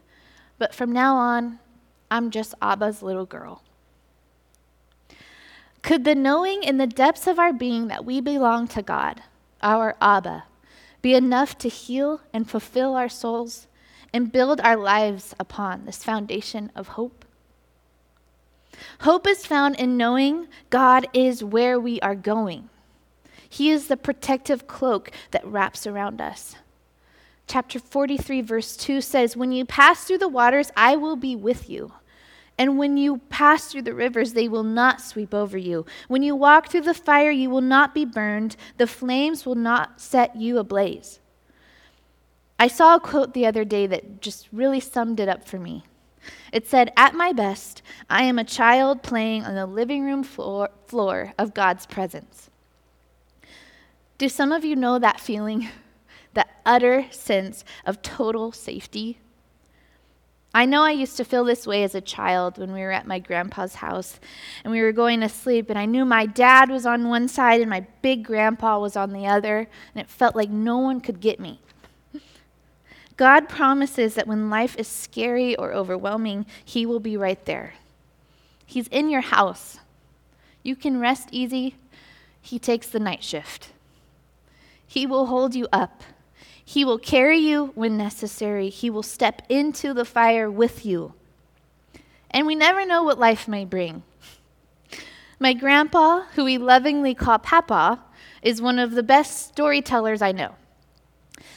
But 0.58 0.74
from 0.74 0.92
now 0.92 1.16
on, 1.16 1.58
I'm 2.10 2.30
just 2.30 2.54
Abba's 2.60 3.02
little 3.02 3.26
girl. 3.26 3.62
Could 5.82 6.04
the 6.04 6.14
knowing 6.14 6.62
in 6.62 6.76
the 6.76 6.86
depths 6.86 7.26
of 7.26 7.38
our 7.38 7.52
being 7.52 7.88
that 7.88 8.04
we 8.04 8.20
belong 8.20 8.68
to 8.68 8.82
God, 8.82 9.22
our 9.62 9.96
Abba, 10.02 10.44
be 11.08 11.14
enough 11.14 11.56
to 11.56 11.70
heal 11.70 12.20
and 12.34 12.50
fulfill 12.50 12.94
our 12.94 13.08
souls 13.08 13.66
and 14.12 14.30
build 14.30 14.60
our 14.60 14.76
lives 14.76 15.34
upon 15.40 15.86
this 15.86 16.04
foundation 16.04 16.70
of 16.76 16.88
hope. 16.88 17.24
Hope 19.00 19.26
is 19.26 19.46
found 19.46 19.76
in 19.76 19.96
knowing 19.96 20.48
God 20.68 21.06
is 21.14 21.42
where 21.42 21.80
we 21.80 21.98
are 22.00 22.14
going. 22.14 22.68
He 23.48 23.70
is 23.70 23.86
the 23.88 23.96
protective 23.96 24.66
cloak 24.66 25.10
that 25.30 25.46
wraps 25.46 25.86
around 25.86 26.20
us. 26.20 26.56
Chapter 27.46 27.78
43, 27.78 28.42
verse 28.42 28.76
2 28.76 29.00
says, 29.00 29.34
When 29.34 29.50
you 29.50 29.64
pass 29.64 30.04
through 30.04 30.18
the 30.18 30.28
waters, 30.28 30.70
I 30.76 30.96
will 30.96 31.16
be 31.16 31.34
with 31.34 31.70
you. 31.70 31.92
And 32.58 32.76
when 32.76 32.96
you 32.96 33.18
pass 33.28 33.70
through 33.70 33.82
the 33.82 33.94
rivers, 33.94 34.32
they 34.32 34.48
will 34.48 34.64
not 34.64 35.00
sweep 35.00 35.32
over 35.32 35.56
you. 35.56 35.86
When 36.08 36.24
you 36.24 36.34
walk 36.34 36.68
through 36.68 36.80
the 36.82 36.92
fire, 36.92 37.30
you 37.30 37.48
will 37.48 37.60
not 37.60 37.94
be 37.94 38.04
burned. 38.04 38.56
The 38.78 38.88
flames 38.88 39.46
will 39.46 39.54
not 39.54 40.00
set 40.00 40.34
you 40.34 40.58
ablaze. 40.58 41.20
I 42.58 42.66
saw 42.66 42.96
a 42.96 43.00
quote 43.00 43.32
the 43.32 43.46
other 43.46 43.64
day 43.64 43.86
that 43.86 44.20
just 44.20 44.48
really 44.52 44.80
summed 44.80 45.20
it 45.20 45.28
up 45.28 45.46
for 45.46 45.60
me. 45.60 45.84
It 46.52 46.66
said, 46.66 46.92
At 46.96 47.14
my 47.14 47.32
best, 47.32 47.80
I 48.10 48.24
am 48.24 48.38
a 48.38 48.44
child 48.44 49.04
playing 49.04 49.44
on 49.44 49.54
the 49.54 49.66
living 49.66 50.04
room 50.04 50.24
floor, 50.24 50.70
floor 50.86 51.34
of 51.38 51.54
God's 51.54 51.86
presence. 51.86 52.50
Do 54.18 54.28
some 54.28 54.50
of 54.50 54.64
you 54.64 54.74
know 54.74 54.98
that 54.98 55.20
feeling? 55.20 55.68
that 56.34 56.60
utter 56.66 57.06
sense 57.12 57.64
of 57.86 58.02
total 58.02 58.50
safety? 58.50 59.20
I 60.58 60.64
know 60.64 60.82
I 60.82 60.90
used 60.90 61.16
to 61.18 61.24
feel 61.24 61.44
this 61.44 61.68
way 61.68 61.84
as 61.84 61.94
a 61.94 62.00
child 62.00 62.58
when 62.58 62.72
we 62.72 62.80
were 62.80 62.90
at 62.90 63.06
my 63.06 63.20
grandpa's 63.20 63.76
house 63.76 64.18
and 64.64 64.72
we 64.72 64.82
were 64.82 64.90
going 64.90 65.20
to 65.20 65.28
sleep, 65.28 65.70
and 65.70 65.78
I 65.78 65.84
knew 65.84 66.04
my 66.04 66.26
dad 66.26 66.68
was 66.68 66.84
on 66.84 67.08
one 67.08 67.28
side 67.28 67.60
and 67.60 67.70
my 67.70 67.86
big 68.02 68.24
grandpa 68.24 68.80
was 68.80 68.96
on 68.96 69.12
the 69.12 69.24
other, 69.24 69.68
and 69.94 70.00
it 70.02 70.10
felt 70.10 70.34
like 70.34 70.50
no 70.50 70.78
one 70.78 71.00
could 71.00 71.20
get 71.20 71.38
me. 71.38 71.60
God 73.16 73.48
promises 73.48 74.16
that 74.16 74.26
when 74.26 74.50
life 74.50 74.74
is 74.76 74.88
scary 74.88 75.54
or 75.54 75.72
overwhelming, 75.72 76.44
He 76.64 76.84
will 76.84 76.98
be 76.98 77.16
right 77.16 77.44
there. 77.44 77.74
He's 78.66 78.88
in 78.88 79.08
your 79.08 79.20
house. 79.20 79.78
You 80.64 80.74
can 80.74 80.98
rest 80.98 81.28
easy. 81.30 81.76
He 82.42 82.58
takes 82.58 82.88
the 82.88 82.98
night 82.98 83.22
shift. 83.22 83.68
He 84.84 85.06
will 85.06 85.26
hold 85.26 85.54
you 85.54 85.68
up. 85.72 86.02
He 86.68 86.84
will 86.84 86.98
carry 86.98 87.38
you 87.38 87.72
when 87.76 87.96
necessary. 87.96 88.68
He 88.68 88.90
will 88.90 89.02
step 89.02 89.40
into 89.48 89.94
the 89.94 90.04
fire 90.04 90.50
with 90.50 90.84
you. 90.84 91.14
And 92.30 92.46
we 92.46 92.54
never 92.54 92.84
know 92.84 93.02
what 93.02 93.18
life 93.18 93.48
may 93.48 93.64
bring. 93.64 94.02
My 95.40 95.54
grandpa, 95.54 96.24
who 96.34 96.44
we 96.44 96.58
lovingly 96.58 97.14
call 97.14 97.38
Papa, 97.38 98.00
is 98.42 98.60
one 98.60 98.78
of 98.78 98.90
the 98.90 99.02
best 99.02 99.48
storytellers 99.48 100.20
I 100.20 100.32
know. 100.32 100.56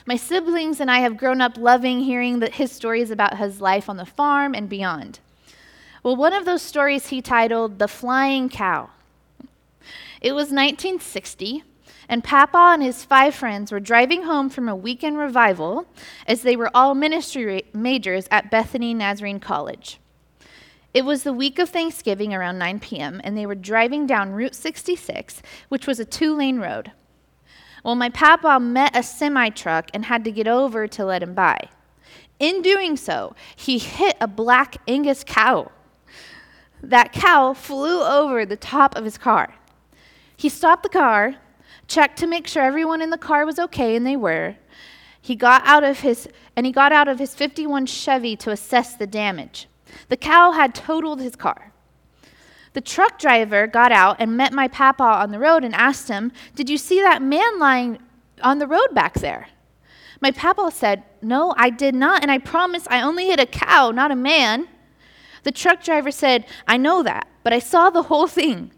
My 0.06 0.16
siblings 0.16 0.80
and 0.80 0.90
I 0.90 1.00
have 1.00 1.18
grown 1.18 1.42
up 1.42 1.58
loving 1.58 2.00
hearing 2.00 2.40
the, 2.40 2.50
his 2.50 2.72
stories 2.72 3.12
about 3.12 3.38
his 3.38 3.60
life 3.60 3.90
on 3.90 3.98
the 3.98 4.06
farm 4.06 4.56
and 4.56 4.70
beyond. 4.70 5.20
Well, 6.04 6.16
one 6.16 6.32
of 6.32 6.46
those 6.46 6.62
stories 6.62 7.10
he 7.10 7.22
titled 7.22 7.80
The 7.80 7.90
Flying 7.90 8.48
Cow. 8.48 8.92
It 10.22 10.32
was 10.32 10.52
1960, 10.52 11.66
and 12.12 12.26
Papa 12.26 12.72
and 12.74 12.84
his 12.84 13.06
five 13.06 13.34
friends 13.34 13.72
were 13.72 13.80
driving 13.80 14.24
home 14.24 14.50
from 14.50 14.68
a 14.68 14.76
weekend 14.76 15.18
revival 15.18 15.88
as 16.28 16.42
they 16.42 16.58
were 16.58 16.70
all 16.76 16.94
ministry 16.94 17.64
majors 17.74 18.28
at 18.30 18.52
Bethany 18.52 18.94
Nazarene 18.94 19.40
College. 19.40 19.98
It 20.94 21.06
was 21.06 21.24
the 21.24 21.32
week 21.32 21.58
of 21.58 21.70
Thanksgiving 21.70 22.34
around 22.34 22.58
9 22.58 22.82
p.m., 22.82 23.22
and 23.24 23.38
they 23.38 23.46
were 23.46 23.56
driving 23.56 24.06
down 24.06 24.34
Route 24.34 24.56
66, 24.56 25.42
which 25.70 25.88
was 25.88 26.02
a 26.02 26.06
two 26.06 26.36
lane 26.36 26.60
road. 26.60 26.92
Well, 27.82 27.96
my 27.96 28.10
papa 28.10 28.60
met 28.60 28.94
a 28.94 29.04
semi 29.04 29.48
truck 29.48 29.90
and 29.94 30.04
had 30.04 30.26
to 30.26 30.32
get 30.32 30.50
over 30.50 30.90
to 30.90 31.06
let 31.06 31.24
him 31.24 31.34
by. 31.34 31.70
In 32.40 32.62
doing 32.62 32.98
so, 32.98 33.38
he 33.56 33.78
hit 33.78 34.18
a 34.20 34.28
black 34.28 34.76
Angus 34.86 35.24
cow. 35.24 35.72
That 36.84 37.14
cow 37.14 37.54
flew 37.54 38.02
over 38.02 38.46
the 38.46 38.58
top 38.58 38.98
of 38.98 39.06
his 39.06 39.18
car. 39.18 39.56
He 40.36 40.50
stopped 40.50 40.84
the 40.84 40.90
car, 40.90 41.36
checked 41.92 42.18
to 42.20 42.28
make 42.28 42.48
sure 42.48 42.64
everyone 42.64 43.02
in 43.02 43.10
the 43.10 43.18
car 43.18 43.46
was 43.46 43.60
okay, 43.60 43.96
and 43.96 44.06
they 44.06 44.16
were. 44.16 44.56
He 45.22 45.36
got 45.36 45.62
out 45.66 45.84
of 45.84 46.00
his 46.00 46.28
and 46.56 46.66
he 46.66 46.72
got 46.72 46.92
out 46.92 47.08
of 47.08 47.20
his 47.20 47.36
51 47.36 47.86
Chevy 47.86 48.36
to 48.38 48.52
assess 48.52 48.96
the 48.96 49.08
damage. 49.08 49.68
The 50.10 50.18
cow 50.18 50.52
had 50.52 50.74
totaled 50.74 51.22
his 51.22 51.36
car. 51.36 51.72
The 52.74 52.82
truck 52.82 53.20
driver 53.20 53.68
got 53.68 53.92
out 53.92 54.18
and 54.20 54.38
met 54.38 54.54
my 54.54 54.68
papa 54.68 55.04
on 55.04 55.32
the 55.32 55.40
road 55.40 55.64
and 55.64 55.76
asked 55.76 56.08
him, 56.08 56.32
Did 56.56 56.70
you 56.70 56.78
see 56.78 57.00
that 57.02 57.22
man 57.22 57.60
lying 57.60 58.00
on 58.42 58.60
the 58.60 58.68
road 58.68 58.90
back 58.94 59.16
there? 59.16 59.50
My 60.22 60.32
papa 60.32 60.72
said, 60.74 61.04
No, 61.22 61.54
I 61.58 61.70
did 61.70 61.96
not, 61.96 62.22
and 62.22 62.32
I 62.32 62.38
promise 62.38 62.88
I 62.90 63.02
only 63.02 63.28
hit 63.28 63.40
a 63.40 63.46
cow, 63.46 63.92
not 63.92 64.12
a 64.12 64.16
man. 64.16 64.68
The 65.44 65.52
truck 65.52 65.84
driver 65.84 66.12
said, 66.12 66.46
I 66.68 66.78
know 66.78 67.04
that, 67.04 67.28
but 67.44 67.54
I 67.54 67.60
saw 67.60 67.90
the 67.90 68.04
whole 68.04 68.28
thing. 68.28 68.72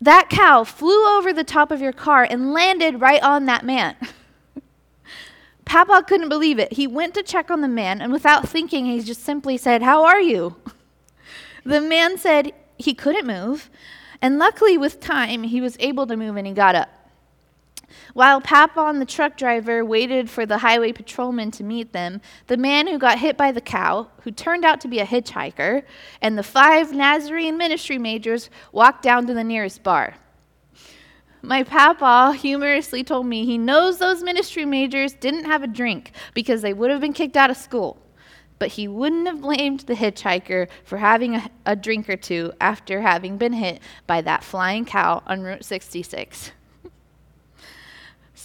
That 0.00 0.28
cow 0.28 0.64
flew 0.64 1.16
over 1.16 1.32
the 1.32 1.44
top 1.44 1.70
of 1.70 1.80
your 1.80 1.92
car 1.92 2.24
and 2.28 2.52
landed 2.52 3.00
right 3.00 3.22
on 3.22 3.46
that 3.46 3.64
man. 3.64 3.96
Papa 5.64 6.04
couldn't 6.06 6.28
believe 6.28 6.58
it. 6.58 6.72
He 6.74 6.86
went 6.86 7.14
to 7.14 7.22
check 7.22 7.50
on 7.50 7.60
the 7.60 7.68
man, 7.68 8.00
and 8.00 8.12
without 8.12 8.48
thinking, 8.48 8.86
he 8.86 9.02
just 9.02 9.22
simply 9.22 9.56
said, 9.56 9.82
How 9.82 10.04
are 10.04 10.20
you? 10.20 10.56
The 11.64 11.82
man 11.82 12.16
said, 12.16 12.54
he 12.78 12.94
couldn't 12.94 13.26
move. 13.26 13.68
And 14.22 14.38
luckily, 14.38 14.78
with 14.78 15.00
time, 15.00 15.42
he 15.42 15.60
was 15.60 15.76
able 15.80 16.06
to 16.06 16.16
move 16.16 16.36
and 16.36 16.46
he 16.46 16.52
got 16.52 16.74
up. 16.74 16.88
While 18.14 18.40
Papon, 18.40 18.98
the 18.98 19.06
truck 19.06 19.36
driver, 19.36 19.84
waited 19.84 20.28
for 20.28 20.44
the 20.44 20.58
highway 20.58 20.92
patrolman 20.92 21.50
to 21.52 21.64
meet 21.64 21.92
them, 21.92 22.20
the 22.46 22.56
man 22.56 22.86
who 22.86 22.98
got 22.98 23.18
hit 23.18 23.36
by 23.36 23.52
the 23.52 23.60
cow, 23.60 24.08
who 24.22 24.30
turned 24.30 24.64
out 24.64 24.80
to 24.82 24.88
be 24.88 24.98
a 24.98 25.06
hitchhiker, 25.06 25.82
and 26.20 26.36
the 26.36 26.42
five 26.42 26.92
Nazarene 26.92 27.56
ministry 27.56 27.98
majors 27.98 28.50
walked 28.72 29.02
down 29.02 29.26
to 29.26 29.34
the 29.34 29.44
nearest 29.44 29.82
bar. 29.82 30.16
My 31.40 31.62
papa 31.62 32.36
humorously 32.36 33.04
told 33.04 33.26
me 33.26 33.44
he 33.44 33.58
knows 33.58 33.98
those 33.98 34.22
ministry 34.22 34.64
majors 34.64 35.12
didn't 35.12 35.44
have 35.44 35.62
a 35.62 35.68
drink 35.68 36.12
because 36.34 36.62
they 36.62 36.74
would 36.74 36.90
have 36.90 37.00
been 37.00 37.12
kicked 37.12 37.36
out 37.36 37.50
of 37.50 37.56
school. 37.56 37.96
But 38.58 38.70
he 38.70 38.88
wouldn't 38.88 39.28
have 39.28 39.40
blamed 39.40 39.80
the 39.80 39.94
hitchhiker 39.94 40.68
for 40.82 40.98
having 40.98 41.36
a, 41.36 41.50
a 41.64 41.76
drink 41.76 42.10
or 42.10 42.16
two 42.16 42.52
after 42.60 43.00
having 43.00 43.38
been 43.38 43.52
hit 43.52 43.80
by 44.08 44.20
that 44.22 44.42
flying 44.42 44.84
cow 44.84 45.22
on 45.28 45.42
Route 45.42 45.64
66. 45.64 46.50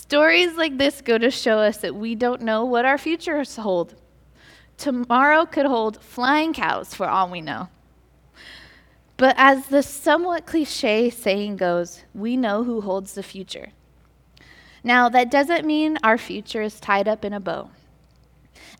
Stories 0.03 0.57
like 0.57 0.77
this 0.77 0.99
go 0.99 1.17
to 1.17 1.31
show 1.31 1.59
us 1.59 1.77
that 1.77 1.95
we 1.95 2.13
don't 2.13 2.41
know 2.41 2.65
what 2.65 2.83
our 2.83 2.97
futures 2.97 3.55
hold. 3.55 3.95
Tomorrow 4.77 5.45
could 5.45 5.65
hold 5.65 6.03
flying 6.03 6.53
cows 6.53 6.93
for 6.93 7.07
all 7.07 7.29
we 7.29 7.39
know. 7.39 7.69
But 9.15 9.33
as 9.37 9.67
the 9.67 9.81
somewhat 9.81 10.45
cliche 10.45 11.09
saying 11.09 11.55
goes, 11.55 12.03
we 12.13 12.35
know 12.35 12.65
who 12.65 12.81
holds 12.81 13.13
the 13.13 13.23
future. 13.23 13.69
Now, 14.83 15.07
that 15.07 15.31
doesn't 15.31 15.65
mean 15.65 15.97
our 16.03 16.17
future 16.17 16.61
is 16.61 16.81
tied 16.81 17.07
up 17.07 17.23
in 17.23 17.31
a 17.31 17.39
bow. 17.39 17.69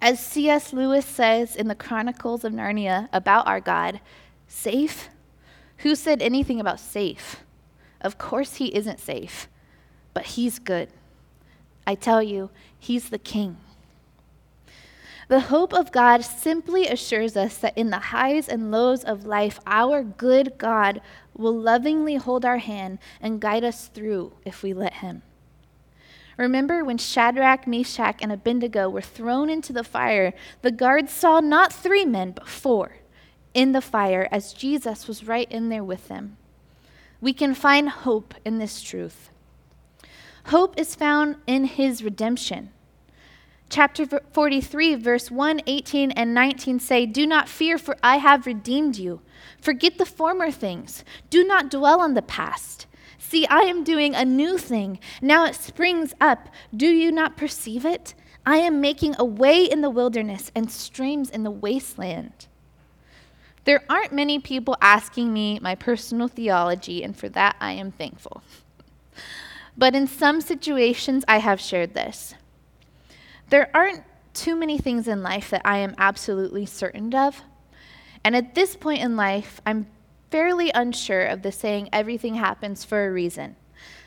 As 0.02 0.20
C.S. 0.20 0.74
Lewis 0.74 1.06
says 1.06 1.56
in 1.56 1.70
the 1.70 1.74
Chronicles 1.74 2.44
of 2.44 2.52
Narnia 2.52 3.08
about 3.14 3.48
our 3.48 3.62
God, 3.62 4.02
safe? 4.46 5.08
Who 5.78 5.96
said 5.96 6.22
anything 6.22 6.60
about 6.60 6.82
safe? 6.82 7.38
Of 8.02 8.18
course, 8.18 8.56
he 8.56 8.76
isn't 8.76 9.00
safe, 9.00 9.48
but 10.14 10.26
he's 10.26 10.60
good. 10.60 10.90
I 11.86 11.96
tell 11.96 12.24
you, 12.24 12.50
he's 12.80 13.10
the 13.10 13.18
king. 13.18 13.58
The 15.28 15.42
hope 15.42 15.74
of 15.74 15.92
God 15.92 16.24
simply 16.24 16.88
assures 16.88 17.38
us 17.38 17.58
that 17.58 17.78
in 17.78 17.90
the 17.90 18.00
highs 18.00 18.50
and 18.50 18.72
lows 18.72 19.04
of 19.04 19.26
life, 19.26 19.60
our 19.66 20.04
good 20.04 20.58
God 20.58 21.02
will 21.36 21.58
lovingly 21.58 22.16
hold 22.16 22.46
our 22.46 22.58
hand 22.58 23.00
and 23.22 23.40
guide 23.40 23.64
us 23.64 23.88
through 23.88 24.34
if 24.46 24.64
we 24.64 24.74
let 24.74 24.96
Him. 24.96 25.24
Remember 26.38 26.84
when 26.84 26.98
Shadrach, 26.98 27.68
Meshach, 27.68 28.20
and 28.22 28.32
Abednego 28.32 28.90
were 28.90 29.02
thrown 29.02 29.50
into 29.50 29.72
the 29.72 29.84
fire, 29.84 30.34
the 30.62 30.72
guards 30.72 31.12
saw 31.12 31.40
not 31.40 31.72
three 31.72 32.06
men, 32.06 32.32
but 32.32 32.48
four 32.48 32.98
in 33.54 33.72
the 33.72 33.82
fire 33.82 34.28
as 34.32 34.54
Jesus 34.54 35.08
was 35.08 35.28
right 35.28 35.52
in 35.52 35.70
there 35.70 35.84
with 35.84 36.08
them. 36.08 36.38
We 37.22 37.34
can 37.34 37.54
find 37.54 37.88
hope 37.90 38.34
in 38.44 38.58
this 38.58 38.82
truth. 38.82 39.30
Hope 40.46 40.80
is 40.80 40.96
found 40.96 41.38
in 41.48 41.66
His 41.66 42.04
redemption 42.04 42.70
chapter 43.74 44.06
43, 44.06 44.94
verse 44.96 45.32
1, 45.32 45.62
18, 45.66 46.12
and 46.12 46.32
19 46.32 46.80
say, 46.80 47.08
Do 47.08 47.26
not 47.26 47.50
fear, 47.50 47.80
for 47.80 47.98
I 48.04 48.18
have 48.18 48.46
redeemed 48.46 48.98
you. 48.98 49.22
Forget 49.60 49.98
the 49.98 50.06
former 50.06 50.52
things. 50.52 51.04
Do 51.32 51.44
not 51.44 51.72
dwell 51.72 52.00
on 52.00 52.14
the 52.14 52.22
past. 52.22 52.86
See, 53.18 53.48
I 53.48 53.62
am 53.62 53.84
doing 53.84 54.14
a 54.14 54.26
new 54.26 54.60
thing. 54.60 55.00
Now 55.24 55.46
it 55.46 55.56
springs 55.56 56.14
up. 56.22 56.50
Do 56.76 56.86
you 56.86 57.12
not 57.12 57.36
perceive 57.36 57.84
it? 57.84 58.14
I 58.46 58.58
am 58.58 58.80
making 58.80 59.16
a 59.18 59.26
way 59.26 59.64
in 59.64 59.82
the 59.82 59.90
wilderness 59.90 60.52
and 60.54 60.70
streams 60.70 61.32
in 61.32 61.42
the 61.42 61.50
wasteland. 61.50 62.48
There 63.64 63.84
aren't 63.90 64.14
many 64.14 64.38
people 64.38 64.78
asking 64.82 65.34
me 65.34 65.58
my 65.60 65.74
personal 65.74 66.28
theology, 66.28 67.02
and 67.02 67.18
for 67.18 67.30
that 67.30 67.56
I 67.60 67.72
am 67.72 67.92
thankful. 67.92 68.44
But 69.78 69.96
in 69.96 70.08
some 70.08 70.42
situations, 70.42 71.24
I 71.28 71.38
have 71.38 71.60
shared 71.60 71.94
this. 71.94 72.36
There 73.50 73.70
aren't 73.76 74.04
too 74.34 74.56
many 74.56 74.78
things 74.78 75.08
in 75.08 75.22
life 75.24 75.50
that 75.50 75.62
I 75.66 75.78
am 75.78 75.96
absolutely 75.98 76.66
certain 76.66 77.14
of. 77.14 77.42
And 78.24 78.36
at 78.36 78.56
this 78.56 78.76
point 78.76 79.02
in 79.02 79.16
life, 79.16 79.62
I'm 79.66 79.88
fairly 80.32 80.72
unsure 80.74 81.26
of 81.26 81.44
the 81.44 81.52
saying, 81.52 81.90
everything 81.94 82.36
happens 82.36 82.84
for 82.84 83.06
a 83.06 83.12
reason. 83.12 83.56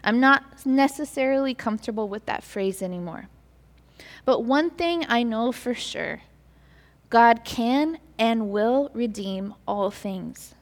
I'm 0.02 0.18
not 0.18 0.66
necessarily 0.66 1.54
comfortable 1.54 2.08
with 2.08 2.26
that 2.26 2.42
phrase 2.42 2.82
anymore. 2.82 3.28
But 4.24 4.44
one 4.44 4.70
thing 4.70 5.06
I 5.08 5.22
know 5.22 5.52
for 5.52 5.74
sure 5.74 6.22
God 7.10 7.44
can 7.44 7.98
and 8.18 8.50
will 8.50 8.90
redeem 8.92 9.54
all 9.68 9.92
things. 9.92 10.55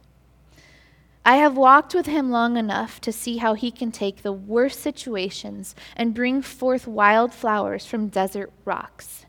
I 1.27 1.37
have 1.37 1.57
walked 1.57 1.95
with 1.95 2.05
him 2.05 2.31
long 2.31 2.59
enough 2.59 3.01
to 3.01 3.13
see 3.13 3.39
how 3.39 3.55
he 3.55 3.71
can 3.71 3.91
take 3.91 4.23
the 4.23 4.33
worst 4.33 4.81
situations 4.81 5.75
and 5.97 6.15
bring 6.15 6.43
forth 6.43 6.87
wild 6.87 7.33
flowers 7.33 7.87
from 7.87 8.09
desert 8.09 8.53
rocks. 8.67 9.25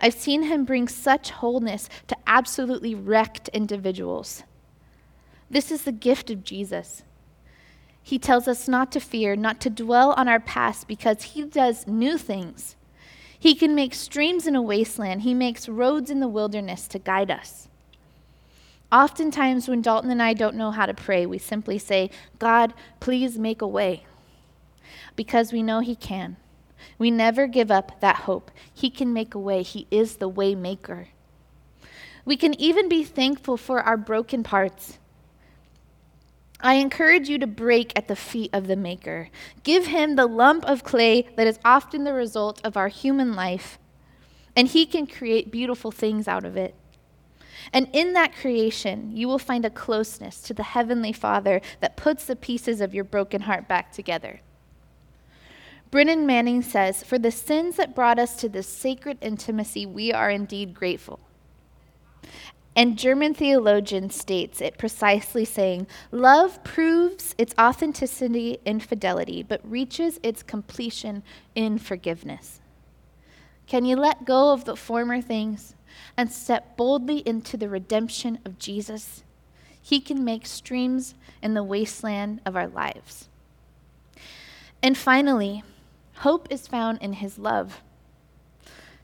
I've 0.00 0.14
seen 0.14 0.44
him 0.44 0.64
bring 0.64 0.86
such 0.86 1.30
wholeness 1.30 1.88
to 2.06 2.16
absolutely 2.28 2.94
wrecked 2.94 3.48
individuals. 3.48 4.44
This 5.50 5.72
is 5.72 5.82
the 5.82 5.92
gift 5.92 6.30
of 6.30 6.44
Jesus. 6.44 7.02
He 8.02 8.18
tells 8.18 8.46
us 8.46 8.68
not 8.68 8.92
to 8.92 9.00
fear, 9.00 9.34
not 9.34 9.60
to 9.62 9.70
dwell 9.70 10.12
on 10.12 10.28
our 10.28 10.40
past, 10.40 10.86
because 10.86 11.22
he 11.22 11.42
does 11.42 11.88
new 11.88 12.16
things. 12.18 12.76
He 13.36 13.54
can 13.54 13.74
make 13.74 13.94
streams 13.94 14.46
in 14.46 14.54
a 14.54 14.62
wasteland, 14.62 15.22
he 15.22 15.34
makes 15.34 15.68
roads 15.68 16.10
in 16.10 16.20
the 16.20 16.28
wilderness 16.28 16.86
to 16.88 16.98
guide 16.98 17.30
us. 17.30 17.69
Oftentimes, 18.92 19.68
when 19.68 19.82
Dalton 19.82 20.10
and 20.10 20.22
I 20.22 20.34
don't 20.34 20.56
know 20.56 20.70
how 20.70 20.86
to 20.86 20.94
pray, 20.94 21.24
we 21.26 21.38
simply 21.38 21.78
say, 21.78 22.10
God, 22.38 22.74
please 22.98 23.38
make 23.38 23.62
a 23.62 23.68
way. 23.68 24.04
Because 25.14 25.52
we 25.52 25.62
know 25.62 25.80
He 25.80 25.94
can. 25.94 26.36
We 26.98 27.10
never 27.10 27.46
give 27.46 27.70
up 27.70 28.00
that 28.00 28.16
hope. 28.16 28.50
He 28.72 28.90
can 28.90 29.12
make 29.12 29.34
a 29.34 29.38
way, 29.38 29.62
He 29.62 29.86
is 29.90 30.16
the 30.16 30.28
way 30.28 30.54
maker. 30.54 31.08
We 32.24 32.36
can 32.36 32.60
even 32.60 32.88
be 32.88 33.04
thankful 33.04 33.56
for 33.56 33.80
our 33.80 33.96
broken 33.96 34.42
parts. 34.42 34.98
I 36.62 36.74
encourage 36.74 37.28
you 37.28 37.38
to 37.38 37.46
break 37.46 37.92
at 37.96 38.08
the 38.08 38.16
feet 38.16 38.50
of 38.52 38.66
the 38.66 38.76
Maker. 38.76 39.30
Give 39.62 39.86
him 39.86 40.16
the 40.16 40.26
lump 40.26 40.64
of 40.66 40.84
clay 40.84 41.28
that 41.36 41.46
is 41.46 41.58
often 41.64 42.04
the 42.04 42.12
result 42.12 42.60
of 42.62 42.76
our 42.76 42.88
human 42.88 43.34
life, 43.34 43.78
and 44.54 44.68
he 44.68 44.84
can 44.84 45.06
create 45.06 45.50
beautiful 45.50 45.90
things 45.90 46.28
out 46.28 46.44
of 46.44 46.56
it. 46.56 46.74
And 47.72 47.88
in 47.92 48.12
that 48.14 48.34
creation, 48.34 49.16
you 49.16 49.28
will 49.28 49.38
find 49.38 49.64
a 49.64 49.70
closeness 49.70 50.40
to 50.42 50.54
the 50.54 50.62
Heavenly 50.62 51.12
Father 51.12 51.60
that 51.80 51.96
puts 51.96 52.24
the 52.24 52.36
pieces 52.36 52.80
of 52.80 52.94
your 52.94 53.04
broken 53.04 53.42
heart 53.42 53.68
back 53.68 53.92
together. 53.92 54.40
Brennan 55.90 56.26
Manning 56.26 56.62
says, 56.62 57.02
For 57.02 57.18
the 57.18 57.32
sins 57.32 57.76
that 57.76 57.94
brought 57.94 58.18
us 58.18 58.36
to 58.36 58.48
this 58.48 58.68
sacred 58.68 59.18
intimacy, 59.20 59.86
we 59.86 60.12
are 60.12 60.30
indeed 60.30 60.74
grateful. 60.74 61.20
And 62.76 62.96
German 62.96 63.34
theologian 63.34 64.10
states 64.10 64.60
it 64.60 64.78
precisely 64.78 65.44
saying, 65.44 65.88
Love 66.12 66.62
proves 66.62 67.34
its 67.36 67.54
authenticity 67.58 68.58
in 68.64 68.78
fidelity, 68.78 69.42
but 69.42 69.60
reaches 69.68 70.20
its 70.22 70.42
completion 70.44 71.24
in 71.56 71.78
forgiveness. 71.78 72.60
Can 73.66 73.84
you 73.84 73.96
let 73.96 74.24
go 74.24 74.52
of 74.52 74.64
the 74.64 74.76
former 74.76 75.20
things 75.20 75.74
and 76.16 76.30
step 76.30 76.76
boldly 76.76 77.18
into 77.26 77.56
the 77.56 77.68
redemption 77.68 78.38
of 78.44 78.58
Jesus, 78.58 79.22
He 79.80 80.00
can 80.00 80.24
make 80.24 80.46
streams 80.46 81.14
in 81.42 81.54
the 81.54 81.64
wasteland 81.64 82.40
of 82.44 82.56
our 82.56 82.68
lives. 82.68 83.28
And 84.82 84.96
finally, 84.96 85.62
hope 86.16 86.48
is 86.50 86.66
found 86.66 86.98
in 87.02 87.14
His 87.14 87.38
love. 87.38 87.80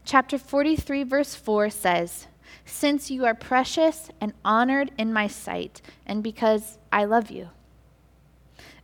Chapter 0.04 0.38
43, 0.38 1.02
verse 1.02 1.34
4 1.34 1.70
says, 1.70 2.26
Since 2.64 3.10
you 3.10 3.24
are 3.24 3.34
precious 3.34 4.08
and 4.20 4.32
honored 4.44 4.92
in 4.96 5.12
my 5.12 5.26
sight, 5.26 5.82
and 6.06 6.22
because 6.22 6.78
I 6.92 7.04
love 7.04 7.30
you. 7.30 7.50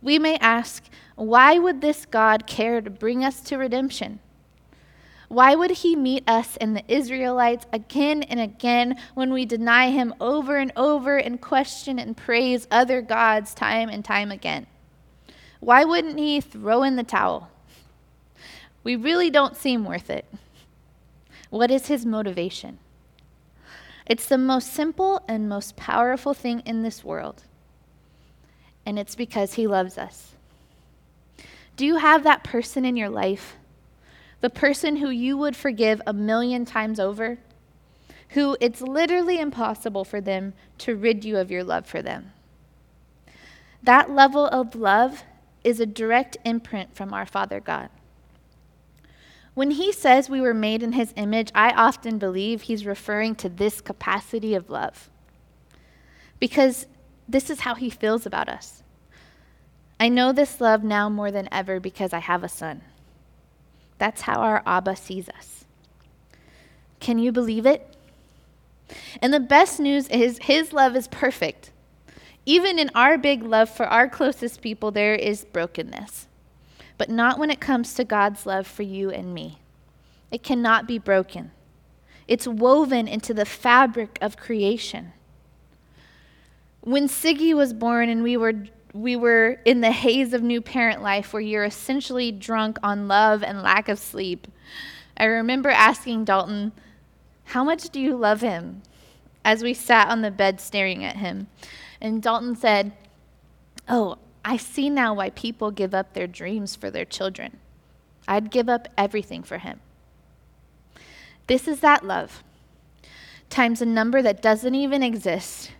We 0.01 0.19
may 0.19 0.35
ask, 0.37 0.83
why 1.15 1.57
would 1.57 1.79
this 1.79 2.05
God 2.05 2.45
care 2.45 2.81
to 2.81 2.89
bring 2.89 3.23
us 3.23 3.39
to 3.41 3.57
redemption? 3.57 4.19
Why 5.33 5.55
would 5.55 5.71
he 5.71 5.95
meet 5.95 6.29
us 6.29 6.57
and 6.57 6.75
the 6.75 6.83
Israelites 6.87 7.65
again 7.73 8.21
and 8.21 8.39
again 8.39 8.97
when 9.15 9.33
we 9.33 9.45
deny 9.45 9.89
him 9.89 10.13
over 10.21 10.57
and 10.57 10.71
over 10.75 11.17
and 11.17 11.41
question 11.41 11.97
and 11.97 12.15
praise 12.15 12.67
other 12.69 13.01
gods 13.01 13.55
time 13.55 13.89
and 13.89 14.05
time 14.05 14.29
again? 14.29 14.67
Why 15.59 15.85
wouldn't 15.85 16.19
he 16.19 16.39
throw 16.39 16.83
in 16.83 16.97
the 16.97 17.03
towel? 17.03 17.49
We 18.83 18.95
really 18.95 19.31
don't 19.31 19.57
seem 19.57 19.85
worth 19.85 20.11
it. 20.11 20.31
What 21.49 21.71
is 21.71 21.87
his 21.87 22.05
motivation? 22.05 22.77
It's 24.05 24.27
the 24.27 24.37
most 24.37 24.71
simple 24.71 25.23
and 25.27 25.49
most 25.49 25.75
powerful 25.75 26.35
thing 26.35 26.59
in 26.59 26.83
this 26.83 27.03
world, 27.03 27.41
and 28.85 28.99
it's 28.99 29.15
because 29.15 29.55
he 29.55 29.65
loves 29.65 29.97
us. 29.97 30.33
Do 31.75 31.87
you 31.87 31.95
have 31.95 32.23
that 32.23 32.43
person 32.43 32.85
in 32.85 32.95
your 32.95 33.09
life? 33.09 33.55
The 34.43 34.49
person 34.49 34.97
who 34.97 35.09
you 35.09 35.37
would 35.37 35.55
forgive 35.55 36.01
a 36.05 36.11
million 36.11 36.65
times 36.65 36.99
over, 36.99 37.37
who 38.31 38.57
it's 38.59 38.81
literally 38.81 39.39
impossible 39.39 40.03
for 40.03 40.19
them 40.19 40.51
to 40.77 40.97
rid 40.97 41.23
you 41.23 41.37
of 41.37 41.49
your 41.49 41.63
love 41.63 41.85
for 41.85 42.01
them. 42.01 42.33
That 43.81 44.11
level 44.11 44.45
of 44.45 44.75
love 44.75 45.23
is 45.63 45.79
a 45.79 45.85
direct 45.85 46.35
imprint 46.43 46.93
from 46.93 47.13
our 47.13 47.25
Father 47.25 47.61
God. 47.61 47.87
When 49.53 49.71
he 49.71 49.93
says 49.93 50.29
we 50.29 50.41
were 50.41 50.53
made 50.53 50.83
in 50.83 50.91
his 50.91 51.13
image, 51.15 51.49
I 51.55 51.69
often 51.71 52.17
believe 52.17 52.63
he's 52.63 52.85
referring 52.85 53.35
to 53.35 53.47
this 53.47 53.79
capacity 53.79 54.55
of 54.55 54.69
love. 54.69 55.09
Because 56.41 56.85
this 57.29 57.49
is 57.49 57.61
how 57.61 57.75
he 57.75 57.89
feels 57.89 58.25
about 58.25 58.49
us. 58.49 58.83
I 60.01 60.09
know 60.09 60.33
this 60.33 60.59
love 60.59 60.83
now 60.83 61.07
more 61.07 61.31
than 61.31 61.47
ever 61.49 61.79
because 61.79 62.11
I 62.11 62.19
have 62.19 62.43
a 62.43 62.49
son. 62.49 62.81
That's 63.97 64.21
how 64.21 64.41
our 64.41 64.63
Abba 64.65 64.95
sees 64.95 65.29
us. 65.29 65.65
Can 66.99 67.19
you 67.19 67.31
believe 67.31 67.65
it? 67.65 67.95
And 69.21 69.33
the 69.33 69.39
best 69.39 69.79
news 69.79 70.07
is 70.09 70.39
his 70.43 70.73
love 70.73 70.95
is 70.95 71.07
perfect. 71.07 71.71
Even 72.45 72.77
in 72.77 72.91
our 72.93 73.17
big 73.17 73.43
love 73.43 73.69
for 73.69 73.85
our 73.85 74.09
closest 74.09 74.61
people, 74.61 74.91
there 74.91 75.15
is 75.15 75.45
brokenness 75.45 76.27
but 76.97 77.09
not 77.09 77.39
when 77.39 77.49
it 77.49 77.59
comes 77.59 77.93
to 77.95 78.03
God's 78.03 78.45
love 78.45 78.67
for 78.67 78.83
you 78.83 79.09
and 79.09 79.33
me. 79.33 79.59
It 80.31 80.43
cannot 80.43 80.87
be 80.87 80.97
broken, 80.97 81.51
it's 82.27 82.47
woven 82.47 83.07
into 83.07 83.33
the 83.33 83.45
fabric 83.45 84.17
of 84.21 84.37
creation. 84.37 85.13
When 86.81 87.07
Siggy 87.07 87.53
was 87.53 87.73
born 87.73 88.09
and 88.09 88.23
we 88.23 88.35
were 88.35 88.53
we 88.93 89.15
were 89.15 89.59
in 89.65 89.81
the 89.81 89.91
haze 89.91 90.33
of 90.33 90.43
new 90.43 90.61
parent 90.61 91.01
life 91.01 91.33
where 91.33 91.41
you're 91.41 91.65
essentially 91.65 92.31
drunk 92.31 92.77
on 92.83 93.07
love 93.07 93.43
and 93.43 93.61
lack 93.61 93.89
of 93.89 93.99
sleep. 93.99 94.47
I 95.17 95.25
remember 95.25 95.69
asking 95.69 96.25
Dalton, 96.25 96.71
How 97.45 97.63
much 97.63 97.89
do 97.89 97.99
you 97.99 98.15
love 98.15 98.41
him? 98.41 98.83
as 99.45 99.63
we 99.63 99.73
sat 99.73 100.09
on 100.09 100.21
the 100.21 100.31
bed 100.31 100.59
staring 100.61 101.03
at 101.03 101.17
him. 101.17 101.47
And 101.99 102.21
Dalton 102.21 102.55
said, 102.55 102.93
Oh, 103.87 104.17
I 104.45 104.57
see 104.57 104.89
now 104.89 105.13
why 105.13 105.29
people 105.31 105.71
give 105.71 105.93
up 105.93 106.13
their 106.13 106.27
dreams 106.27 106.75
for 106.75 106.89
their 106.89 107.05
children. 107.05 107.57
I'd 108.27 108.51
give 108.51 108.69
up 108.69 108.87
everything 108.97 109.43
for 109.43 109.57
him. 109.57 109.81
This 111.47 111.67
is 111.67 111.81
that 111.81 112.05
love, 112.05 112.41
times 113.49 113.81
a 113.81 113.85
number 113.85 114.21
that 114.21 114.41
doesn't 114.41 114.75
even 114.75 115.03
exist, 115.03 115.71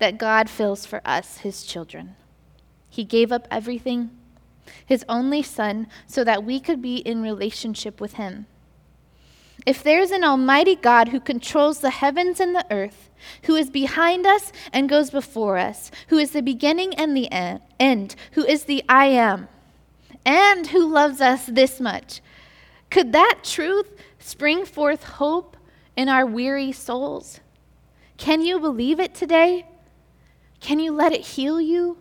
that 0.00 0.18
God 0.18 0.50
fills 0.50 0.84
for 0.84 1.00
us, 1.04 1.38
his 1.38 1.62
children. 1.64 2.16
He 2.96 3.04
gave 3.04 3.30
up 3.30 3.46
everything, 3.50 4.08
his 4.86 5.04
only 5.06 5.42
son, 5.42 5.86
so 6.06 6.24
that 6.24 6.44
we 6.44 6.58
could 6.58 6.80
be 6.80 6.96
in 6.96 7.20
relationship 7.20 8.00
with 8.00 8.14
him. 8.14 8.46
If 9.66 9.82
there's 9.82 10.12
an 10.12 10.24
almighty 10.24 10.76
God 10.76 11.08
who 11.08 11.20
controls 11.20 11.80
the 11.80 11.90
heavens 11.90 12.40
and 12.40 12.54
the 12.54 12.64
earth, 12.70 13.10
who 13.42 13.54
is 13.54 13.68
behind 13.68 14.26
us 14.26 14.50
and 14.72 14.88
goes 14.88 15.10
before 15.10 15.58
us, 15.58 15.90
who 16.08 16.16
is 16.16 16.30
the 16.30 16.40
beginning 16.40 16.94
and 16.94 17.14
the 17.14 17.30
end, 17.78 18.16
who 18.32 18.46
is 18.46 18.64
the 18.64 18.82
I 18.88 19.08
am, 19.08 19.48
and 20.24 20.68
who 20.68 20.90
loves 20.90 21.20
us 21.20 21.44
this 21.44 21.78
much, 21.78 22.22
could 22.90 23.12
that 23.12 23.40
truth 23.42 23.92
spring 24.18 24.64
forth 24.64 25.04
hope 25.04 25.58
in 25.98 26.08
our 26.08 26.24
weary 26.24 26.72
souls? 26.72 27.40
Can 28.16 28.40
you 28.40 28.58
believe 28.58 28.98
it 29.00 29.14
today? 29.14 29.66
Can 30.60 30.78
you 30.80 30.92
let 30.92 31.12
it 31.12 31.20
heal 31.20 31.60
you? 31.60 31.98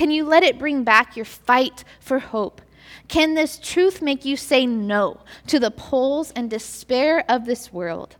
Can 0.00 0.10
you 0.10 0.24
let 0.24 0.42
it 0.42 0.58
bring 0.58 0.82
back 0.82 1.14
your 1.14 1.26
fight 1.26 1.84
for 2.00 2.20
hope? 2.20 2.62
Can 3.06 3.34
this 3.34 3.58
truth 3.58 4.00
make 4.00 4.24
you 4.24 4.34
say 4.34 4.64
no 4.64 5.20
to 5.46 5.60
the 5.60 5.70
pulls 5.70 6.30
and 6.30 6.48
despair 6.48 7.22
of 7.28 7.44
this 7.44 7.70
world? 7.70 8.16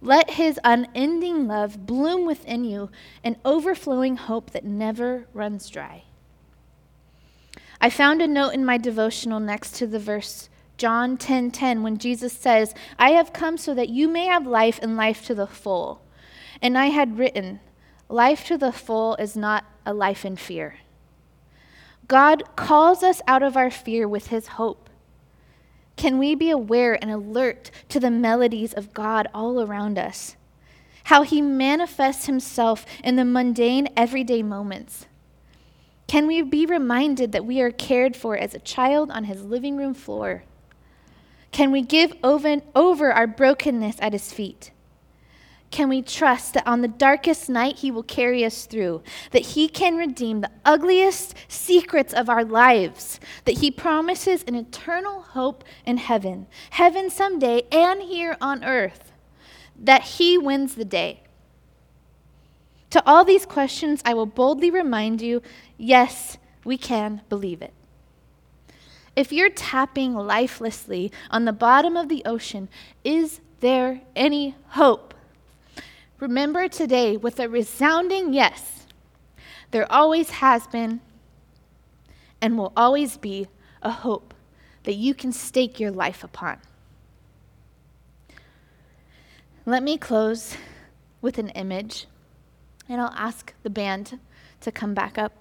Let 0.00 0.30
his 0.30 0.58
unending 0.64 1.46
love 1.46 1.84
bloom 1.84 2.24
within 2.24 2.64
you, 2.64 2.88
an 3.22 3.36
overflowing 3.44 4.16
hope 4.16 4.52
that 4.52 4.64
never 4.64 5.26
runs 5.34 5.68
dry. 5.68 6.04
I 7.82 7.90
found 7.90 8.22
a 8.22 8.26
note 8.26 8.54
in 8.54 8.64
my 8.64 8.78
devotional 8.78 9.40
next 9.40 9.74
to 9.74 9.86
the 9.86 9.98
verse 9.98 10.48
John 10.78 11.18
10:10 11.18 11.18
10, 11.18 11.50
10, 11.50 11.82
when 11.82 11.98
Jesus 11.98 12.32
says, 12.32 12.74
"I 12.98 13.10
have 13.10 13.34
come 13.34 13.58
so 13.58 13.74
that 13.74 13.90
you 13.90 14.08
may 14.08 14.24
have 14.24 14.46
life 14.46 14.78
and 14.80 14.96
life 14.96 15.26
to 15.26 15.34
the 15.34 15.46
full." 15.46 16.00
And 16.62 16.78
I 16.78 16.86
had 16.86 17.18
written, 17.18 17.60
life 18.08 18.46
to 18.46 18.56
the 18.56 18.72
full 18.72 19.16
is 19.16 19.36
not 19.36 19.64
a 19.84 19.92
life 19.92 20.24
in 20.24 20.36
fear. 20.36 20.78
God 22.08 22.44
calls 22.56 23.02
us 23.02 23.22
out 23.26 23.42
of 23.42 23.56
our 23.56 23.70
fear 23.70 24.06
with 24.06 24.28
his 24.28 24.48
hope. 24.48 24.90
Can 25.96 26.18
we 26.18 26.34
be 26.34 26.50
aware 26.50 26.98
and 27.00 27.10
alert 27.10 27.70
to 27.88 28.00
the 28.00 28.10
melodies 28.10 28.72
of 28.74 28.92
God 28.92 29.28
all 29.32 29.60
around 29.62 29.98
us? 29.98 30.36
How 31.04 31.22
he 31.22 31.40
manifests 31.40 32.26
himself 32.26 32.84
in 33.02 33.16
the 33.16 33.24
mundane, 33.24 33.88
everyday 33.96 34.42
moments. 34.42 35.06
Can 36.06 36.26
we 36.26 36.42
be 36.42 36.66
reminded 36.66 37.32
that 37.32 37.46
we 37.46 37.60
are 37.60 37.70
cared 37.70 38.16
for 38.16 38.36
as 38.36 38.54
a 38.54 38.60
child 38.60 39.10
on 39.10 39.24
his 39.24 39.44
living 39.44 39.76
room 39.76 39.94
floor? 39.94 40.44
Can 41.52 41.70
we 41.70 41.82
give 41.82 42.12
over, 42.22 42.56
over 42.74 43.12
our 43.12 43.26
brokenness 43.26 43.96
at 44.00 44.12
his 44.12 44.32
feet? 44.32 44.72
Can 45.74 45.88
we 45.88 46.00
trust 46.00 46.54
that 46.54 46.64
on 46.68 46.82
the 46.82 46.88
darkest 46.88 47.50
night 47.50 47.78
He 47.78 47.90
will 47.90 48.04
carry 48.04 48.44
us 48.44 48.64
through, 48.64 49.02
that 49.32 49.42
He 49.42 49.68
can 49.68 49.96
redeem 49.96 50.40
the 50.40 50.50
ugliest 50.64 51.34
secrets 51.48 52.14
of 52.14 52.28
our 52.30 52.44
lives, 52.44 53.18
that 53.44 53.58
He 53.58 53.72
promises 53.72 54.44
an 54.44 54.54
eternal 54.54 55.22
hope 55.22 55.64
in 55.84 55.96
heaven, 55.96 56.46
heaven 56.70 57.10
someday 57.10 57.62
and 57.72 58.00
here 58.02 58.36
on 58.40 58.62
earth, 58.62 59.10
that 59.76 60.02
He 60.02 60.38
wins 60.38 60.76
the 60.76 60.84
day? 60.84 61.24
To 62.90 63.02
all 63.04 63.24
these 63.24 63.44
questions, 63.44 64.00
I 64.04 64.14
will 64.14 64.26
boldly 64.26 64.70
remind 64.70 65.20
you 65.20 65.42
yes, 65.76 66.38
we 66.64 66.78
can 66.78 67.22
believe 67.28 67.60
it. 67.60 67.74
If 69.16 69.32
you're 69.32 69.50
tapping 69.50 70.14
lifelessly 70.14 71.10
on 71.32 71.46
the 71.46 71.52
bottom 71.52 71.96
of 71.96 72.08
the 72.08 72.22
ocean, 72.24 72.68
is 73.02 73.40
there 73.58 74.02
any 74.14 74.54
hope? 74.68 75.13
Remember 76.20 76.68
today 76.68 77.16
with 77.16 77.40
a 77.40 77.48
resounding 77.48 78.32
yes, 78.32 78.86
there 79.72 79.90
always 79.90 80.30
has 80.30 80.66
been 80.68 81.00
and 82.40 82.56
will 82.56 82.72
always 82.76 83.16
be 83.16 83.48
a 83.82 83.90
hope 83.90 84.32
that 84.84 84.94
you 84.94 85.14
can 85.14 85.32
stake 85.32 85.80
your 85.80 85.90
life 85.90 86.22
upon. 86.22 86.58
Let 89.66 89.82
me 89.82 89.96
close 89.98 90.56
with 91.20 91.38
an 91.38 91.48
image, 91.50 92.06
and 92.88 93.00
I'll 93.00 93.14
ask 93.16 93.54
the 93.62 93.70
band 93.70 94.20
to 94.60 94.70
come 94.70 94.94
back 94.94 95.18
up. 95.18 95.32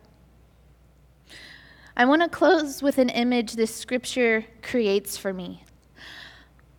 I 1.96 2.06
want 2.06 2.24
to 2.24 2.30
close 2.30 2.82
with 2.82 2.98
an 2.98 3.10
image 3.10 3.54
this 3.54 3.76
scripture 3.76 4.46
creates 4.62 5.18
for 5.18 5.34
me 5.34 5.64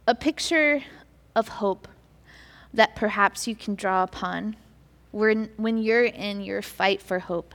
a 0.07 0.15
picture 0.15 0.83
of 1.37 1.49
hope 1.49 1.87
that 2.75 2.97
perhaps 2.97 3.47
you 3.47 3.55
can 3.55 3.77
draw 3.77 4.03
upon 4.03 4.57
when, 5.13 5.49
when 5.57 5.79
you're 5.79 6.05
in 6.05 6.41
your 6.41 6.61
fight 6.61 7.01
for 7.01 7.21
hope. 7.21 7.55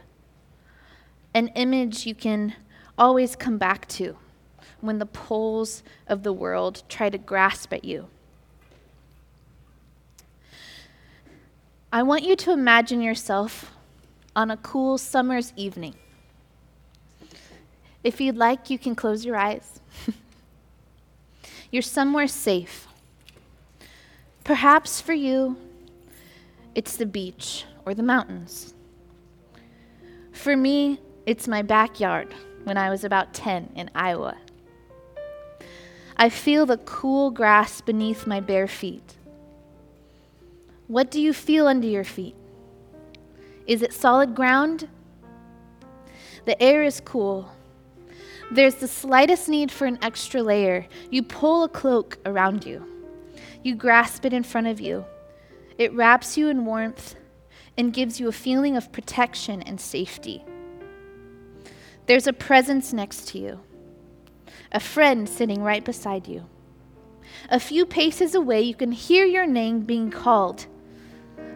An 1.33 1.49
image 1.49 2.05
you 2.05 2.15
can 2.15 2.55
always 2.97 3.35
come 3.35 3.57
back 3.57 3.87
to 3.89 4.17
when 4.81 4.97
the 4.97 5.05
poles 5.05 5.83
of 6.07 6.23
the 6.23 6.33
world 6.33 6.83
try 6.87 7.09
to 7.09 7.17
grasp 7.17 7.73
at 7.73 7.83
you. 7.83 8.07
I 11.91 12.01
want 12.03 12.23
you 12.23 12.35
to 12.37 12.51
imagine 12.51 13.01
yourself 13.01 13.73
on 14.35 14.49
a 14.49 14.57
cool 14.57 14.97
summer's 14.97 15.51
evening. 15.57 15.95
If 18.03 18.21
you'd 18.21 18.37
like, 18.37 18.69
you 18.69 18.79
can 18.79 18.95
close 18.95 19.25
your 19.25 19.35
eyes. 19.35 19.81
You're 21.71 21.81
somewhere 21.81 22.27
safe 22.27 22.88
Perhaps 24.49 24.99
for 24.99 25.13
you, 25.13 25.57
it's 26.73 26.97
the 26.97 27.05
beach 27.05 27.65
or 27.85 27.93
the 27.93 28.01
mountains. 28.01 28.73
For 30.31 30.57
me, 30.57 30.99
it's 31.27 31.47
my 31.47 31.61
backyard 31.61 32.33
when 32.63 32.75
I 32.75 32.89
was 32.89 33.03
about 33.03 33.31
10 33.35 33.73
in 33.75 33.91
Iowa. 33.93 34.35
I 36.17 36.29
feel 36.29 36.65
the 36.65 36.77
cool 36.77 37.29
grass 37.29 37.79
beneath 37.81 38.25
my 38.25 38.39
bare 38.39 38.67
feet. 38.67 39.17
What 40.87 41.11
do 41.11 41.21
you 41.21 41.31
feel 41.31 41.67
under 41.67 41.85
your 41.87 42.03
feet? 42.03 42.35
Is 43.67 43.83
it 43.83 43.93
solid 43.93 44.33
ground? 44.33 44.89
The 46.45 46.59
air 46.59 46.83
is 46.83 46.99
cool. 47.01 47.51
There's 48.49 48.73
the 48.73 48.87
slightest 48.87 49.47
need 49.47 49.71
for 49.71 49.85
an 49.85 49.99
extra 50.01 50.41
layer. 50.41 50.87
You 51.11 51.21
pull 51.21 51.65
a 51.65 51.69
cloak 51.69 52.17
around 52.25 52.65
you. 52.65 52.98
You 53.63 53.75
grasp 53.75 54.25
it 54.25 54.33
in 54.33 54.43
front 54.43 54.67
of 54.67 54.79
you. 54.79 55.05
It 55.77 55.93
wraps 55.93 56.37
you 56.37 56.49
in 56.49 56.65
warmth 56.65 57.15
and 57.77 57.93
gives 57.93 58.19
you 58.19 58.27
a 58.27 58.33
feeling 58.33 58.75
of 58.75 58.91
protection 58.91 59.61
and 59.61 59.79
safety. 59.79 60.43
There's 62.05 62.27
a 62.27 62.33
presence 62.33 62.91
next 62.91 63.27
to 63.29 63.39
you, 63.39 63.59
a 64.71 64.79
friend 64.79 65.29
sitting 65.29 65.61
right 65.61 65.83
beside 65.83 66.27
you. 66.27 66.45
A 67.49 67.59
few 67.59 67.85
paces 67.85 68.33
away, 68.33 68.61
you 68.61 68.73
can 68.73 68.91
hear 68.91 69.25
your 69.25 69.45
name 69.45 69.81
being 69.81 70.09
called. 70.09 70.65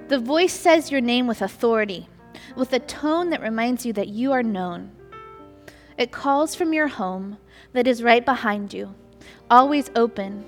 The 0.08 0.20
voice 0.20 0.54
says 0.54 0.92
your 0.92 1.02
name 1.02 1.26
with 1.26 1.42
authority. 1.42 2.08
with 2.56 2.74
a 2.74 2.80
tone 2.80 3.30
that 3.30 3.42
reminds 3.42 3.86
you 3.86 3.94
that 3.94 4.10
you 4.10 4.32
are 4.32 4.44
known. 4.44 4.92
It 5.98 6.12
calls 6.12 6.56
from 6.56 6.74
your 6.74 6.88
home 6.88 7.38
that 7.74 7.88
is 7.88 8.04
right 8.04 8.24
behind 8.24 8.74
you, 8.74 8.94
always 9.50 9.90
open, 9.96 10.46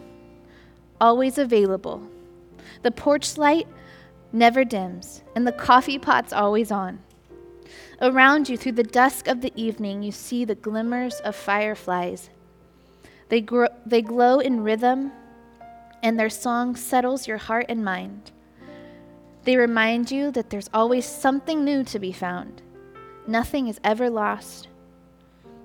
always 0.99 1.37
available. 1.37 2.01
The 2.83 2.91
porch 2.91 3.37
light 3.37 3.67
never 4.31 4.63
dims, 4.63 5.23
and 5.35 5.47
the 5.47 5.51
coffee 5.51 5.99
pot's 5.99 6.33
always 6.33 6.71
on. 6.71 6.99
Around 8.01 8.49
you, 8.49 8.57
through 8.57 8.73
the 8.73 8.83
dusk 8.83 9.27
of 9.27 9.41
the 9.41 9.53
evening, 9.55 10.03
you 10.03 10.11
see 10.11 10.43
the 10.43 10.55
glimmers 10.55 11.19
of 11.21 11.35
fireflies. 11.35 12.29
They, 13.29 13.41
gro- 13.41 13.69
they 13.85 14.01
glow 14.01 14.39
in 14.39 14.61
rhythm, 14.61 15.11
and 16.03 16.19
their 16.19 16.29
song 16.29 16.75
settles 16.75 17.27
your 17.27 17.37
heart 17.37 17.65
and 17.69 17.83
mind. 17.83 18.31
They 19.43 19.57
remind 19.57 20.11
you 20.11 20.31
that 20.31 20.49
there's 20.49 20.69
always 20.73 21.05
something 21.05 21.63
new 21.63 21.83
to 21.85 21.99
be 21.99 22.11
found. 22.11 22.61
Nothing 23.27 23.67
is 23.67 23.79
ever 23.83 24.09
lost. 24.09 24.67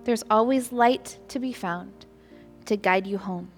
There's 0.04 0.24
always 0.30 0.72
light 0.72 1.18
to 1.28 1.38
be 1.38 1.52
found 1.52 2.06
to 2.66 2.76
guide 2.76 3.06
you 3.06 3.18
home. 3.18 3.50